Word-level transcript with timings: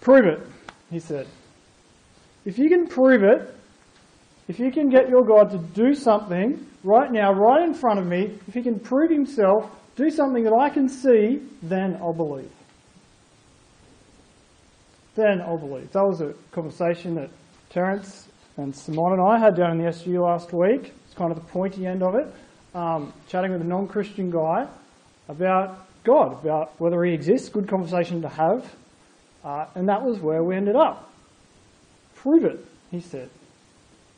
Prove 0.00 0.26
it, 0.26 0.40
he 0.90 0.98
said. 0.98 1.26
If 2.44 2.58
you 2.58 2.68
can 2.68 2.86
prove 2.86 3.22
it, 3.22 3.54
if 4.48 4.58
you 4.58 4.72
can 4.72 4.88
get 4.88 5.08
your 5.08 5.24
God 5.24 5.50
to 5.50 5.58
do 5.58 5.94
something 5.94 6.66
right 6.82 7.12
now, 7.12 7.32
right 7.32 7.62
in 7.62 7.74
front 7.74 8.00
of 8.00 8.06
me, 8.06 8.38
if 8.48 8.54
he 8.54 8.62
can 8.62 8.80
prove 8.80 9.10
himself, 9.10 9.70
do 9.96 10.10
something 10.10 10.44
that 10.44 10.54
I 10.54 10.70
can 10.70 10.88
see, 10.88 11.42
then 11.62 11.96
I'll 12.00 12.14
believe. 12.14 12.50
Then 15.14 15.40
I'll 15.42 15.58
believe. 15.58 15.92
That 15.92 16.04
was 16.04 16.20
a 16.20 16.34
conversation 16.52 17.14
that 17.16 17.30
Terence 17.68 18.28
and 18.56 18.74
Simon 18.74 19.12
and 19.12 19.22
I 19.22 19.38
had 19.38 19.54
down 19.54 19.72
in 19.72 19.78
the 19.78 19.88
SU 19.88 20.20
last 20.20 20.52
week. 20.52 20.92
It's 21.04 21.14
kind 21.14 21.30
of 21.30 21.38
the 21.38 21.52
pointy 21.52 21.86
end 21.86 22.02
of 22.02 22.14
it. 22.14 22.32
Um, 22.74 23.12
chatting 23.28 23.52
with 23.52 23.60
a 23.60 23.64
non 23.64 23.88
Christian 23.88 24.30
guy 24.30 24.66
about 25.28 25.86
God, 26.04 26.44
about 26.44 26.80
whether 26.80 27.04
he 27.04 27.12
exists, 27.12 27.48
good 27.48 27.68
conversation 27.68 28.22
to 28.22 28.28
have. 28.28 28.64
Uh, 29.44 29.66
and 29.74 29.88
that 29.88 30.02
was 30.02 30.18
where 30.18 30.42
we 30.42 30.56
ended 30.56 30.76
up. 30.76 31.10
Prove 32.16 32.44
it, 32.44 32.64
he 32.90 33.00
said. 33.00 33.30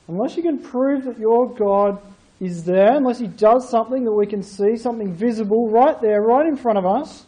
Unless 0.08 0.36
you 0.36 0.42
can 0.42 0.58
prove 0.58 1.04
that 1.04 1.18
your 1.18 1.48
God 1.54 2.00
is 2.40 2.64
there, 2.64 2.96
unless 2.96 3.20
he 3.20 3.28
does 3.28 3.68
something 3.68 4.04
that 4.04 4.12
we 4.12 4.26
can 4.26 4.42
see, 4.42 4.76
something 4.76 5.14
visible 5.14 5.70
right 5.70 6.00
there, 6.00 6.20
right 6.22 6.46
in 6.46 6.56
front 6.56 6.76
of 6.76 6.84
us, 6.84 7.24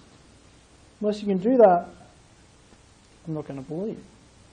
unless 1.01 1.21
you 1.21 1.29
can 1.29 1.38
do 1.38 1.57
that, 1.57 1.87
I'm 3.27 3.35
not 3.35 3.47
going 3.47 3.62
to 3.62 3.69
believe. 3.69 3.99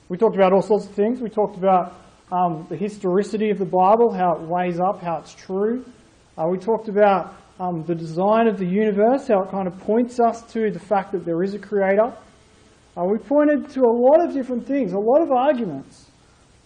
We 0.08 0.18
talked 0.18 0.36
about 0.36 0.54
all 0.54 0.62
sorts 0.62 0.86
of 0.86 0.92
things. 0.92 1.20
We 1.20 1.30
talked 1.30 1.58
about 1.58 1.96
um, 2.32 2.68
the 2.70 2.78
historicity 2.78 3.50
of 3.50 3.58
the 3.58 3.66
Bible, 3.66 4.14
how 4.14 4.36
it 4.36 4.42
weighs 4.42 4.80
up, 4.80 5.02
how 5.02 5.18
it's 5.18 5.34
true. 5.34 5.84
Uh, 6.38 6.48
we 6.48 6.58
talked 6.58 6.88
about 6.88 7.36
um, 7.60 7.84
the 7.84 7.96
design 7.96 8.48
of 8.48 8.58
the 8.58 8.66
universe, 8.66 9.28
how 9.28 9.42
it 9.42 9.52
kind 9.52 9.68
of 9.68 9.78
points 9.80 10.20
us 10.20 10.42
to 10.54 10.72
the 10.72 10.80
fact 10.80 11.12
that 11.12 11.26
there 11.26 11.44
is 11.44 11.54
a 11.54 11.60
creator. 11.60 12.14
Uh, 12.98 13.06
we 13.06 13.18
pointed 13.18 13.70
to 13.70 13.82
a 13.82 13.94
lot 13.94 14.26
of 14.26 14.34
different 14.34 14.68
things, 14.68 14.92
a 14.92 15.00
lot 15.00 15.22
of 15.22 15.32
arguments 15.32 16.10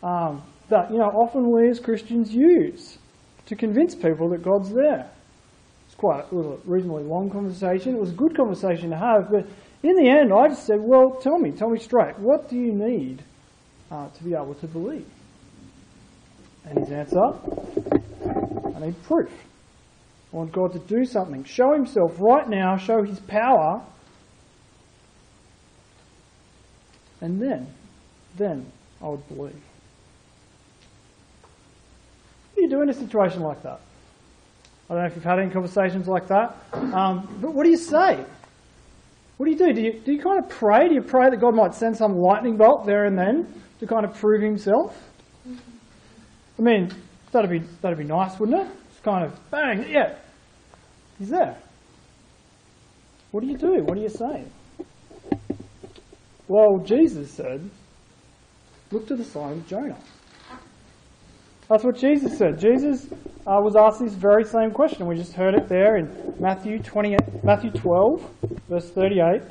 um, 0.01 0.41
that 0.69 0.89
you 0.91 0.97
know 0.97 1.09
often 1.09 1.51
we 1.51 1.69
as 1.69 1.79
Christians 1.79 2.33
use 2.33 2.97
to 3.45 3.55
convince 3.55 3.93
people 3.93 4.29
that 4.29 4.41
God's 4.41 4.71
there. 4.71 5.07
It's 5.85 5.95
quite 5.95 6.25
it 6.25 6.33
was 6.33 6.45
a 6.45 6.57
reasonably 6.65 7.03
long 7.03 7.29
conversation. 7.29 7.95
It 7.95 7.99
was 7.99 8.09
a 8.09 8.15
good 8.15 8.35
conversation 8.35 8.89
to 8.89 8.97
have, 8.97 9.29
but 9.29 9.45
in 9.83 9.95
the 9.95 10.09
end, 10.09 10.33
I 10.33 10.47
just 10.47 10.65
said, 10.65 10.79
"Well, 10.81 11.11
tell 11.21 11.37
me, 11.37 11.51
tell 11.51 11.69
me 11.69 11.77
straight. 11.77 12.17
What 12.17 12.49
do 12.49 12.55
you 12.55 12.73
need 12.73 13.21
uh, 13.91 14.09
to 14.09 14.23
be 14.23 14.33
able 14.33 14.55
to 14.55 14.67
believe?" 14.67 15.07
And 16.65 16.79
his 16.79 16.91
answer, 16.91 17.33
"I 18.75 18.79
need 18.79 19.01
proof." 19.03 19.29
I 20.33 20.37
want 20.37 20.51
God 20.51 20.73
to 20.73 20.79
do 20.79 21.05
something, 21.05 21.45
show 21.45 21.71
Himself 21.73 22.19
right 22.19 22.49
now, 22.49 22.75
show 22.75 23.03
His 23.03 23.19
power, 23.21 23.81
and 27.21 27.41
then, 27.41 27.67
then 28.37 28.65
I 29.01 29.07
would 29.09 29.27
believe. 29.27 29.53
What 32.53 32.55
do 32.55 32.61
you 32.61 32.69
do 32.69 32.81
in 32.81 32.89
a 32.89 32.93
situation 32.93 33.41
like 33.41 33.61
that? 33.63 33.79
I 34.89 34.93
don't 34.93 35.03
know 35.03 35.07
if 35.07 35.15
you've 35.15 35.23
had 35.23 35.39
any 35.39 35.49
conversations 35.49 36.07
like 36.07 36.27
that, 36.27 36.55
um, 36.73 37.27
but 37.41 37.53
what 37.53 37.63
do 37.63 37.71
you 37.71 37.77
say? 37.77 38.23
What 39.37 39.47
do 39.47 39.51
you 39.51 39.57
do? 39.57 39.73
Do 39.73 39.81
you, 39.81 39.99
do 39.99 40.13
you 40.13 40.21
kind 40.21 40.39
of 40.39 40.49
pray? 40.49 40.87
Do 40.87 40.93
you 40.93 41.01
pray 41.01 41.29
that 41.29 41.37
God 41.37 41.55
might 41.55 41.73
send 41.73 41.97
some 41.97 42.17
lightning 42.17 42.55
bolt 42.55 42.85
there 42.85 43.05
and 43.05 43.17
then 43.17 43.51
to 43.79 43.87
kind 43.87 44.05
of 44.05 44.13
prove 44.15 44.41
Himself? 44.41 44.97
I 46.57 46.61
mean, 46.61 46.89
that'd 47.31 47.49
be 47.49 47.59
that'd 47.81 47.97
be 47.97 48.05
nice, 48.05 48.39
wouldn't 48.39 48.61
it? 48.61 48.67
It's 48.91 49.01
kind 49.01 49.25
of 49.25 49.51
bang, 49.51 49.89
yeah, 49.89 50.15
He's 51.19 51.29
there. 51.29 51.57
What 53.31 53.41
do 53.41 53.47
you 53.47 53.57
do? 53.57 53.83
What 53.83 53.95
do 53.95 54.01
you 54.01 54.09
say? 54.09 54.45
Well, 56.47 56.79
Jesus 56.79 57.31
said, 57.31 57.69
look 58.91 59.07
to 59.07 59.15
the 59.15 59.23
sign 59.23 59.53
of 59.53 59.67
Jonah. 59.67 59.97
That's 61.69 61.83
what 61.83 61.97
Jesus 61.97 62.37
said. 62.37 62.59
Jesus 62.59 63.07
uh, 63.47 63.59
was 63.59 63.75
asked 63.75 63.99
this 63.99 64.13
very 64.13 64.43
same 64.43 64.71
question. 64.71 65.07
We 65.07 65.15
just 65.15 65.33
heard 65.33 65.55
it 65.55 65.67
there 65.67 65.97
in 65.97 66.35
Matthew 66.39 66.79
20, 66.79 67.17
Matthew 67.43 67.71
12, 67.71 68.29
verse 68.69 68.89
38. 68.91 69.41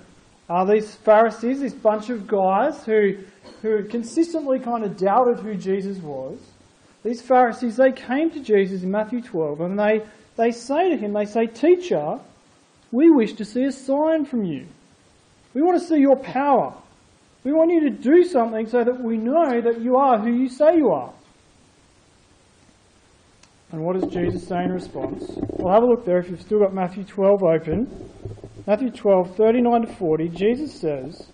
Are 0.48 0.66
these 0.66 0.94
Pharisees, 0.94 1.60
this 1.60 1.74
bunch 1.74 2.10
of 2.10 2.26
guys 2.26 2.84
who, 2.84 3.16
who 3.62 3.84
consistently 3.84 4.60
kind 4.60 4.84
of 4.84 4.96
doubted 4.96 5.40
who 5.40 5.54
Jesus 5.56 5.98
was, 5.98 6.38
these 7.02 7.20
Pharisees, 7.20 7.76
they 7.76 7.92
came 7.92 8.30
to 8.30 8.40
Jesus 8.40 8.82
in 8.82 8.90
Matthew 8.90 9.20
12 9.20 9.60
and 9.60 9.78
they 9.78 10.02
they 10.36 10.50
say 10.50 10.90
to 10.90 10.96
him, 10.96 11.12
they 11.12 11.26
say, 11.26 11.46
Teacher, 11.46 12.18
we 12.90 13.10
wish 13.10 13.34
to 13.34 13.44
see 13.44 13.64
a 13.64 13.72
sign 13.72 14.24
from 14.24 14.44
you. 14.44 14.66
We 15.52 15.62
want 15.62 15.80
to 15.80 15.86
see 15.86 15.98
your 15.98 16.16
power. 16.16 16.74
We 17.44 17.52
want 17.52 17.70
you 17.70 17.90
to 17.90 17.90
do 17.90 18.24
something 18.24 18.66
so 18.66 18.82
that 18.82 19.02
we 19.02 19.18
know 19.18 19.60
that 19.60 19.80
you 19.80 19.96
are 19.96 20.18
who 20.18 20.32
you 20.32 20.48
say 20.48 20.76
you 20.76 20.88
are. 20.88 21.12
And 23.70 23.84
what 23.84 24.00
does 24.00 24.10
Jesus 24.10 24.46
say 24.46 24.64
in 24.64 24.72
response? 24.72 25.24
Well, 25.36 25.74
have 25.74 25.82
a 25.82 25.86
look 25.86 26.06
there 26.06 26.18
if 26.18 26.30
you've 26.30 26.40
still 26.40 26.60
got 26.60 26.72
Matthew 26.72 27.04
12 27.04 27.42
open. 27.42 28.10
Matthew 28.66 28.90
12, 28.90 29.36
39 29.36 29.82
to 29.82 29.92
40, 29.94 30.28
Jesus 30.28 30.72
says, 30.72 31.26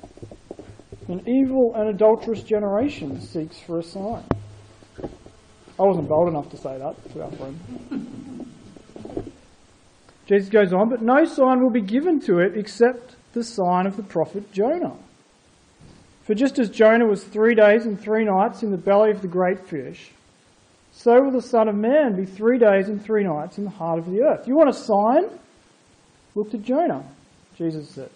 An 1.07 1.21
evil 1.29 1.75
and 1.77 1.89
adulterous 1.89 2.43
generation 2.43 3.21
seeks 3.21 3.61
for 3.61 3.79
a 3.79 3.83
sign. 3.83 4.25
I 5.79 5.83
wasn't 5.83 6.09
bold 6.09 6.29
enough 6.29 6.51
to 6.51 6.57
say 6.57 6.77
that 6.79 7.13
to 7.13 7.23
our 7.23 7.31
friend. 7.33 8.51
Jesus 10.27 10.49
goes 10.49 10.73
on, 10.73 10.89
but 10.89 11.03
no 11.03 11.25
sign 11.25 11.63
will 11.63 11.71
be 11.71 11.83
given 11.83 12.21
to 12.21 12.39
it 12.39 12.57
except 12.57 13.17
the 13.33 13.45
sign 13.45 13.87
of 13.87 13.97
the 13.97 14.03
prophet 14.03 14.51
Jonah. 14.53 14.97
For 16.31 16.37
just 16.37 16.61
as 16.61 16.71
Jonah 16.71 17.07
was 17.07 17.25
three 17.25 17.57
days 17.57 17.87
and 17.87 18.01
three 18.01 18.25
nights 18.25 18.63
in 18.63 18.71
the 18.71 18.77
belly 18.77 19.11
of 19.11 19.21
the 19.21 19.27
great 19.27 19.67
fish, 19.67 20.13
so 20.93 21.21
will 21.21 21.33
the 21.33 21.43
Son 21.43 21.67
of 21.67 21.75
Man 21.75 22.15
be 22.15 22.25
three 22.25 22.57
days 22.57 22.89
and 22.89 23.03
three 23.03 23.25
nights 23.25 23.59
in 23.59 23.65
the 23.65 23.71
heart 23.71 23.99
of 23.99 24.09
the 24.09 24.23
earth. 24.23 24.47
You 24.47 24.55
want 24.55 24.71
a 24.71 24.73
sign? 24.73 25.25
Look 26.37 26.53
to 26.53 26.59
Jonah, 26.59 27.03
Jesus 27.59 27.89
says. 27.89 28.13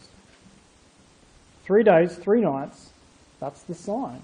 Three 1.64 1.82
days, 1.82 2.14
three 2.14 2.41
nights, 2.41 2.91
that's 3.41 3.64
the 3.64 3.75
sign. 3.75 4.22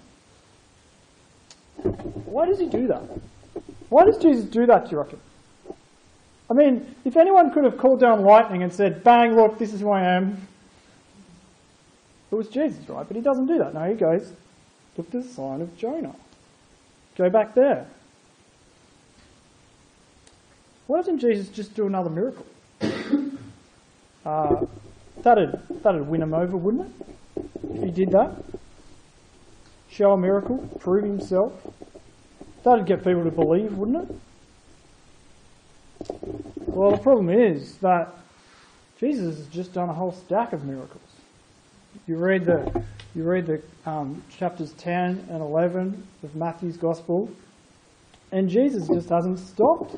Why 2.26 2.46
does 2.46 2.60
he 2.60 2.68
do 2.68 2.86
that? 2.86 3.02
Why 3.88 4.04
does 4.04 4.18
Jesus 4.18 4.44
do 4.44 4.66
that, 4.66 4.84
do 4.84 4.90
you 4.92 4.98
reckon? 4.98 5.18
I 6.48 6.54
mean, 6.54 6.94
if 7.04 7.16
anyone 7.16 7.52
could 7.52 7.64
have 7.64 7.76
called 7.76 7.98
down 7.98 8.22
lightning 8.22 8.62
and 8.62 8.72
said, 8.72 9.02
bang, 9.02 9.34
look, 9.34 9.58
this 9.58 9.72
is 9.72 9.80
who 9.80 9.90
I 9.90 10.14
am, 10.14 10.46
it 12.30 12.34
was 12.34 12.48
Jesus, 12.48 12.88
right? 12.88 13.06
But 13.06 13.16
he 13.16 13.22
doesn't 13.22 13.46
do 13.46 13.58
that. 13.58 13.74
No, 13.74 13.88
he 13.88 13.94
goes, 13.94 14.32
look 14.96 15.06
at 15.06 15.12
the 15.12 15.22
sign 15.22 15.60
of 15.60 15.76
Jonah. 15.76 16.14
Go 17.16 17.28
back 17.28 17.54
there. 17.54 17.86
Why 20.86 20.98
doesn't 20.98 21.18
Jesus 21.18 21.48
just 21.48 21.74
do 21.74 21.86
another 21.86 22.10
miracle? 22.10 22.46
Uh, 24.24 24.66
that'd, 25.22 25.60
that'd 25.82 26.06
win 26.08 26.22
him 26.22 26.34
over, 26.34 26.56
wouldn't 26.56 26.86
it? 26.86 27.44
If 27.74 27.82
he 27.82 27.90
did 27.90 28.10
that. 28.12 28.30
Show 29.90 30.12
a 30.12 30.16
miracle, 30.16 30.58
prove 30.78 31.04
himself. 31.04 31.52
That'd 32.62 32.86
get 32.86 32.98
people 33.04 33.24
to 33.24 33.30
believe, 33.30 33.76
wouldn't 33.76 34.08
it? 34.08 34.16
Well, 36.66 36.92
the 36.92 36.98
problem 36.98 37.28
is 37.30 37.76
that 37.78 38.08
Jesus 38.98 39.36
has 39.36 39.46
just 39.48 39.72
done 39.72 39.88
a 39.88 39.94
whole 39.94 40.12
stack 40.12 40.52
of 40.52 40.64
miracles. 40.64 41.09
You 42.10 42.16
read 42.16 42.44
the 42.44 42.84
you 43.14 43.22
read 43.22 43.46
the 43.46 43.62
um, 43.88 44.20
chapters 44.36 44.72
10 44.72 45.28
and 45.30 45.40
11 45.40 46.04
of 46.24 46.34
Matthew's 46.34 46.76
Gospel, 46.76 47.30
and 48.32 48.48
Jesus 48.48 48.88
just 48.88 49.08
hasn't 49.10 49.38
stopped 49.38 49.94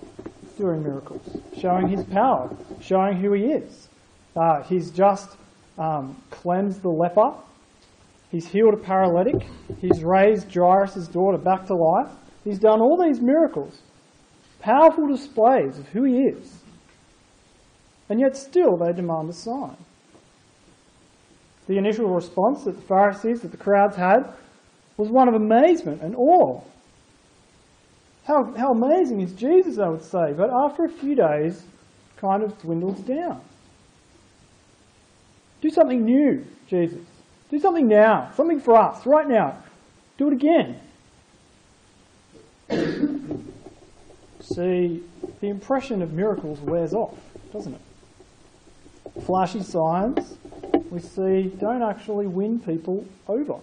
doing 0.58 0.82
miracles, 0.82 1.22
showing 1.56 1.88
his 1.88 2.04
power, 2.04 2.54
showing 2.82 3.16
who 3.16 3.32
he 3.32 3.44
is. 3.44 3.88
Uh, 4.36 4.62
he's 4.64 4.90
just 4.90 5.38
um, 5.78 6.22
cleansed 6.28 6.82
the 6.82 6.90
leper, 6.90 7.32
he's 8.30 8.46
healed 8.46 8.74
a 8.74 8.76
paralytic, 8.84 9.46
he's 9.80 10.04
raised 10.04 10.52
Jairus' 10.52 11.08
daughter 11.08 11.38
back 11.38 11.64
to 11.68 11.74
life. 11.74 12.12
He's 12.44 12.58
done 12.58 12.82
all 12.82 13.02
these 13.02 13.22
miracles, 13.22 13.80
powerful 14.60 15.06
displays 15.06 15.78
of 15.78 15.88
who 15.88 16.04
he 16.04 16.24
is. 16.24 16.58
And 18.10 18.20
yet 18.20 18.36
still 18.36 18.76
they 18.76 18.92
demand 18.92 19.30
a 19.30 19.32
sign. 19.32 19.78
The 21.68 21.78
initial 21.78 22.08
response 22.08 22.64
that 22.64 22.76
the 22.76 22.82
Pharisees, 22.82 23.40
that 23.42 23.50
the 23.50 23.56
crowds 23.56 23.96
had, 23.96 24.32
was 24.96 25.08
one 25.08 25.28
of 25.28 25.34
amazement 25.34 26.02
and 26.02 26.14
awe. 26.16 26.60
How, 28.24 28.52
how 28.56 28.72
amazing 28.72 29.20
is 29.20 29.32
Jesus, 29.32 29.78
I 29.78 29.88
would 29.88 30.02
say, 30.02 30.32
but 30.32 30.50
after 30.50 30.84
a 30.84 30.88
few 30.88 31.14
days, 31.14 31.64
kind 32.16 32.42
of 32.42 32.60
dwindles 32.60 33.00
down. 33.00 33.40
Do 35.60 35.70
something 35.70 36.04
new, 36.04 36.44
Jesus. 36.68 37.00
Do 37.50 37.58
something 37.58 37.88
now, 37.88 38.30
something 38.36 38.60
for 38.60 38.76
us, 38.76 39.06
right 39.06 39.28
now. 39.28 39.56
Do 40.18 40.28
it 40.28 40.34
again. 40.34 40.80
See, 44.40 45.02
the 45.40 45.48
impression 45.48 46.02
of 46.02 46.12
miracles 46.12 46.60
wears 46.60 46.94
off, 46.94 47.18
doesn't 47.52 47.74
it? 47.74 47.80
flashy 49.20 49.62
signs 49.62 50.36
we 50.92 51.00
see 51.00 51.44
don't 51.58 51.82
actually 51.82 52.26
win 52.26 52.60
people 52.60 53.06
over. 53.26 53.58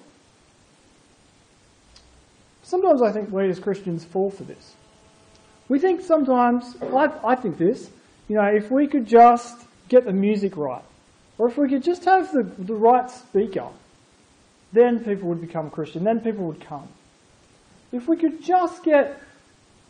sometimes 2.64 3.04
I 3.04 3.12
think 3.12 3.32
we 3.32 3.48
as 3.48 3.60
Christians 3.60 4.04
fall 4.04 4.32
for 4.32 4.44
this. 4.44 4.74
We 5.68 5.78
think 5.78 6.02
sometimes, 6.02 6.76
I, 6.82 7.12
I 7.24 7.36
think 7.36 7.60
this, 7.60 7.92
you 8.28 8.36
know, 8.36 8.46
if 8.46 8.72
we 8.72 8.88
could 8.88 9.06
just 9.06 9.56
get 9.90 10.06
the 10.06 10.12
music 10.12 10.58
right, 10.58 10.82
or 11.38 11.48
if 11.48 11.58
we 11.58 11.70
could 11.70 11.84
just 11.84 12.04
have 12.06 12.32
the, 12.32 12.44
the 12.58 12.74
right 12.74 13.10
speaker, 13.12 13.68
then 14.74 15.04
people 15.04 15.30
would 15.30 15.42
become 15.42 15.70
Christian, 15.70 16.04
then 16.04 16.22
people 16.22 16.46
would 16.46 16.62
come. 16.62 16.88
If 17.92 18.08
we 18.08 18.18
could 18.18 18.44
just 18.44 18.84
get 18.84 19.22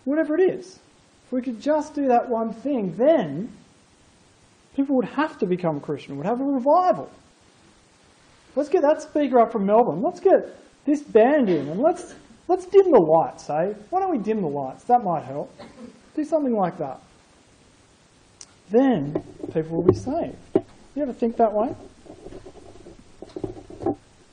whatever 0.03 0.35
it 0.37 0.41
is, 0.41 0.79
if 1.25 1.31
we 1.31 1.41
could 1.41 1.61
just 1.61 1.95
do 1.95 2.07
that 2.09 2.27
one 2.27 2.51
thing, 2.51 2.97
then 2.97 3.53
people 4.75 4.97
would 4.97 5.05
have 5.05 5.39
to 5.39 5.45
become 5.45 5.79
Christian, 5.79 6.17
would 6.17 6.25
have 6.25 6.41
a 6.41 6.43
revival. 6.43 7.09
Let's 8.59 8.67
get 8.67 8.81
that 8.81 9.01
speaker 9.01 9.39
up 9.39 9.53
from 9.53 9.65
Melbourne. 9.65 10.01
Let's 10.01 10.19
get 10.19 10.53
this 10.83 11.01
band 11.01 11.49
in 11.49 11.69
and 11.69 11.79
let's 11.79 12.13
let's 12.49 12.65
dim 12.65 12.91
the 12.91 12.99
lights, 12.99 13.49
eh? 13.49 13.73
Why 13.89 14.01
don't 14.01 14.11
we 14.11 14.17
dim 14.17 14.41
the 14.41 14.49
lights? 14.49 14.83
That 14.83 15.01
might 15.01 15.23
help. 15.23 15.57
Do 16.13 16.25
something 16.25 16.53
like 16.53 16.77
that. 16.77 16.99
Then 18.69 19.23
people 19.53 19.77
will 19.77 19.85
be 19.85 19.95
saved. 19.95 20.35
You 20.93 21.03
ever 21.03 21.13
think 21.13 21.37
that 21.37 21.53
way? 21.53 21.73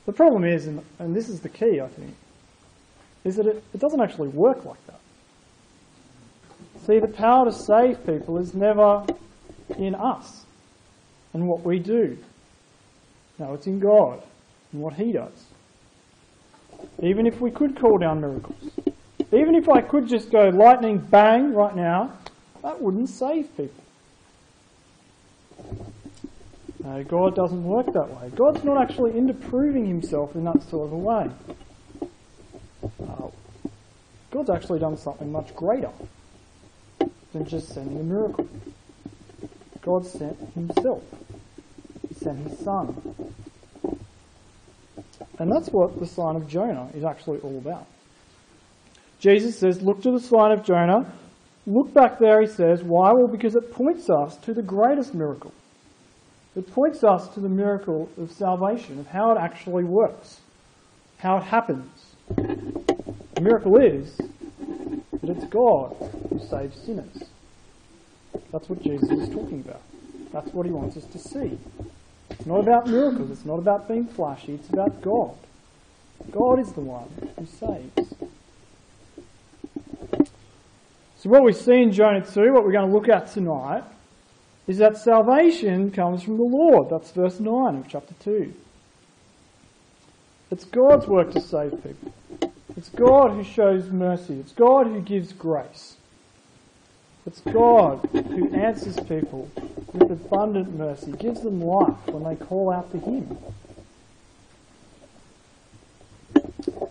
The 0.05 0.11
problem 0.11 0.43
is, 0.43 0.67
and, 0.67 0.83
and 0.99 1.15
this 1.15 1.29
is 1.29 1.39
the 1.39 1.47
key, 1.47 1.79
I 1.79 1.87
think, 1.87 2.13
is 3.23 3.37
that 3.37 3.45
it, 3.45 3.63
it 3.73 3.79
doesn't 3.79 4.01
actually 4.01 4.27
work 4.27 4.65
like 4.65 4.85
that. 4.87 4.99
See, 6.85 6.99
the 6.99 7.07
power 7.07 7.45
to 7.45 7.53
save 7.53 8.05
people 8.05 8.39
is 8.39 8.53
never 8.53 9.05
in 9.77 9.95
us 9.95 10.45
and 11.33 11.47
what 11.47 11.63
we 11.63 11.79
do. 11.79 12.17
No, 13.39 13.53
it's 13.53 13.67
in 13.67 13.79
God 13.79 14.21
and 14.71 14.81
what 14.81 14.93
He 14.93 15.11
does. 15.11 15.45
Even 17.01 17.25
if 17.25 17.39
we 17.41 17.51
could 17.51 17.79
call 17.79 17.97
down 17.97 18.21
miracles, 18.21 18.71
even 19.31 19.55
if 19.55 19.67
I 19.67 19.81
could 19.81 20.07
just 20.07 20.31
go 20.31 20.49
lightning 20.49 20.97
bang 20.97 21.53
right 21.53 21.75
now, 21.75 22.13
that 22.63 22.81
wouldn't 22.81 23.09
save 23.09 23.55
people. 23.57 23.83
No, 26.83 27.03
God 27.03 27.35
doesn't 27.35 27.63
work 27.63 27.87
that 27.93 28.09
way. 28.09 28.29
God's 28.35 28.63
not 28.63 28.81
actually 28.81 29.17
into 29.17 29.33
proving 29.33 29.85
himself 29.85 30.35
in 30.35 30.43
that 30.45 30.61
sort 30.63 30.87
of 30.87 30.93
a 30.93 30.97
way. 30.97 31.29
God's 34.31 34.49
actually 34.49 34.79
done 34.79 34.97
something 34.97 35.31
much 35.31 35.55
greater 35.55 35.91
than 37.33 37.45
just 37.45 37.69
sending 37.69 37.99
a 37.99 38.03
miracle. 38.03 38.47
God 39.81 40.05
sent 40.05 40.37
himself. 40.53 41.03
Sent 42.27 42.49
his 42.49 42.59
son. 42.59 43.15
And 45.39 45.49
that's 45.49 45.69
what 45.69 45.97
the 45.97 46.05
sign 46.05 46.35
of 46.35 46.45
Jonah 46.45 46.89
is 46.93 47.05
actually 47.05 47.39
all 47.39 47.57
about. 47.57 47.85
Jesus 49.19 49.57
says, 49.57 49.81
Look 49.81 50.01
to 50.01 50.11
the 50.11 50.19
sign 50.19 50.51
of 50.51 50.61
Jonah. 50.65 51.09
Look 51.65 51.93
back 51.93 52.19
there, 52.19 52.41
he 52.41 52.47
says. 52.47 52.83
Why? 52.83 53.13
Well, 53.13 53.29
because 53.29 53.55
it 53.55 53.71
points 53.71 54.09
us 54.09 54.35
to 54.37 54.53
the 54.53 54.61
greatest 54.61 55.13
miracle. 55.13 55.53
It 56.57 56.69
points 56.69 57.01
us 57.01 57.29
to 57.29 57.39
the 57.39 57.47
miracle 57.47 58.09
of 58.17 58.29
salvation, 58.29 58.99
of 58.99 59.07
how 59.07 59.31
it 59.31 59.37
actually 59.39 59.85
works, 59.85 60.41
how 61.19 61.37
it 61.37 61.43
happens. 61.43 62.15
The 62.35 63.41
miracle 63.41 63.77
is 63.77 64.17
that 64.17 65.29
it's 65.29 65.45
God 65.45 65.95
who 66.29 66.39
saves 66.39 66.77
sinners. 66.83 67.23
That's 68.51 68.67
what 68.67 68.81
Jesus 68.81 69.09
is 69.11 69.29
talking 69.29 69.61
about. 69.61 69.81
That's 70.33 70.53
what 70.53 70.65
he 70.65 70.71
wants 70.71 70.97
us 70.97 71.05
to 71.05 71.19
see. 71.19 71.57
It's 72.37 72.45
not 72.45 72.59
about 72.59 72.87
miracles, 72.87 73.31
it's 73.31 73.45
not 73.45 73.59
about 73.59 73.87
being 73.87 74.05
flashy, 74.07 74.53
it's 74.53 74.69
about 74.69 75.01
God. 75.01 75.35
God 76.31 76.59
is 76.59 76.71
the 76.73 76.81
one 76.81 77.07
who 77.37 77.45
saves. 77.45 78.13
So, 81.17 81.29
what 81.29 81.43
we 81.43 81.53
see 81.53 81.81
in 81.81 81.91
Jonah 81.91 82.25
2, 82.25 82.53
what 82.53 82.63
we're 82.63 82.71
going 82.71 82.87
to 82.87 82.93
look 82.93 83.09
at 83.09 83.31
tonight, 83.31 83.83
is 84.67 84.77
that 84.77 84.97
salvation 84.97 85.91
comes 85.91 86.23
from 86.23 86.37
the 86.37 86.43
Lord. 86.43 86.89
That's 86.89 87.11
verse 87.11 87.39
9 87.39 87.75
of 87.75 87.87
chapter 87.87 88.13
2. 88.23 88.53
It's 90.51 90.65
God's 90.65 91.07
work 91.07 91.31
to 91.33 91.41
save 91.41 91.71
people. 91.83 92.13
It's 92.75 92.89
God 92.89 93.31
who 93.31 93.43
shows 93.43 93.89
mercy. 93.89 94.39
It's 94.39 94.51
God 94.51 94.87
who 94.87 95.01
gives 95.01 95.33
grace. 95.33 95.96
It's 97.27 97.41
God 97.41 98.07
who 98.13 98.55
answers 98.55 98.97
people 99.01 99.51
with 99.91 100.09
abundant 100.09 100.73
mercy, 100.73 101.11
gives 101.11 101.41
them 101.41 101.61
life 101.61 102.07
when 102.07 102.23
they 102.23 102.41
call 102.45 102.71
out 102.71 102.89
to 102.93 102.99
Him. 102.99 103.37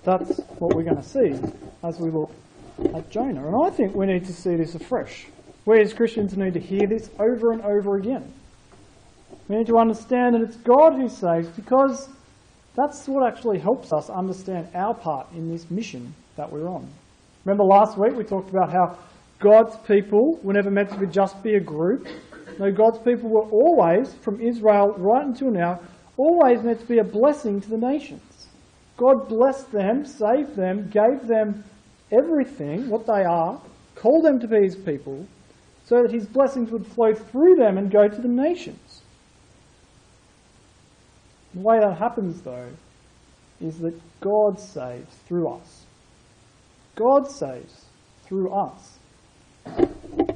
That's 0.05 0.39
what 0.59 0.77
we're 0.77 0.83
going 0.83 0.99
to 0.99 1.03
see 1.03 1.35
as 1.83 1.99
we 1.99 2.11
look 2.11 2.31
at 2.95 3.09
Jonah. 3.11 3.47
And 3.47 3.57
I 3.65 3.71
think 3.71 3.95
we 3.95 4.05
need 4.05 4.27
to 4.27 4.33
see 4.35 4.57
this 4.57 4.75
afresh. 4.75 5.27
We 5.65 5.81
as 5.81 5.95
Christians 5.95 6.37
need 6.37 6.53
to 6.53 6.61
hear 6.61 6.87
this 6.87 7.09
over 7.19 7.53
and 7.53 7.63
over 7.63 7.97
again. 7.97 8.31
We 9.49 9.57
need 9.57 9.67
to 9.69 9.79
understand 9.79 10.35
that 10.35 10.43
it's 10.43 10.57
God 10.57 10.97
who 10.97 11.09
saves 11.09 11.49
because 11.49 12.11
that's 12.75 13.09
what 13.09 13.27
actually 13.27 13.59
helps 13.59 13.91
us 13.91 14.11
understand 14.11 14.69
our 14.75 14.93
part 14.93 15.29
in 15.33 15.51
this 15.51 15.71
mission 15.71 16.15
that 16.37 16.53
we're 16.53 16.69
on. 16.69 16.87
Remember 17.47 17.65
last 17.65 17.97
week 17.97 18.15
we 18.15 18.23
talked 18.23 18.51
about 18.51 18.71
how 18.71 18.99
God's 19.39 19.77
people 19.87 20.39
were 20.43 20.55
never 20.55 20.71
meant 20.71 20.91
to 20.91 21.07
just 21.07 21.43
be 21.43 21.55
a 21.55 21.61
group. 21.61 22.07
No, 22.59 22.73
God's 22.73 22.99
people 22.99 23.29
were 23.29 23.43
always, 23.43 24.15
from 24.15 24.41
Israel 24.41 24.95
right 24.97 25.25
until 25.25 25.51
now, 25.51 25.81
always 26.17 26.63
meant 26.63 26.81
to 26.81 26.87
be 26.87 26.99
a 26.99 27.05
blessing 27.05 27.61
to 27.61 27.69
the 27.69 27.77
nations. 27.77 28.49
God 28.97 29.29
blessed 29.29 29.71
them, 29.73 30.07
saved 30.07 30.57
them, 30.57 30.89
gave 30.89 31.27
them 31.27 31.65
everything, 32.11 32.89
what 32.89 33.07
they 33.07 33.25
are, 33.25 33.61
called 33.95 34.25
them 34.25 34.41
to 34.41 34.49
be 34.49 34.63
his 34.63 34.77
people, 34.77 35.27
so 35.85 36.03
that 36.03 36.13
his 36.13 36.27
blessings 36.27 36.71
would 36.71 36.87
flow 36.87 37.15
through 37.15 37.57
them 37.57 37.77
and 37.77 37.91
go 37.91 38.09
to 38.09 38.21
the 38.21 38.29
nations. 38.29 39.03
The 41.53 41.61
way 41.61 41.79
that 41.79 41.99
happens, 41.99 42.41
though, 42.41 42.71
is 43.61 43.79
that 43.79 44.01
God 44.21 44.59
saves 44.59 45.15
through 45.27 45.49
us. 45.49 45.85
God 46.95 47.31
saves 47.31 47.85
through 48.25 48.51
us. 48.51 48.96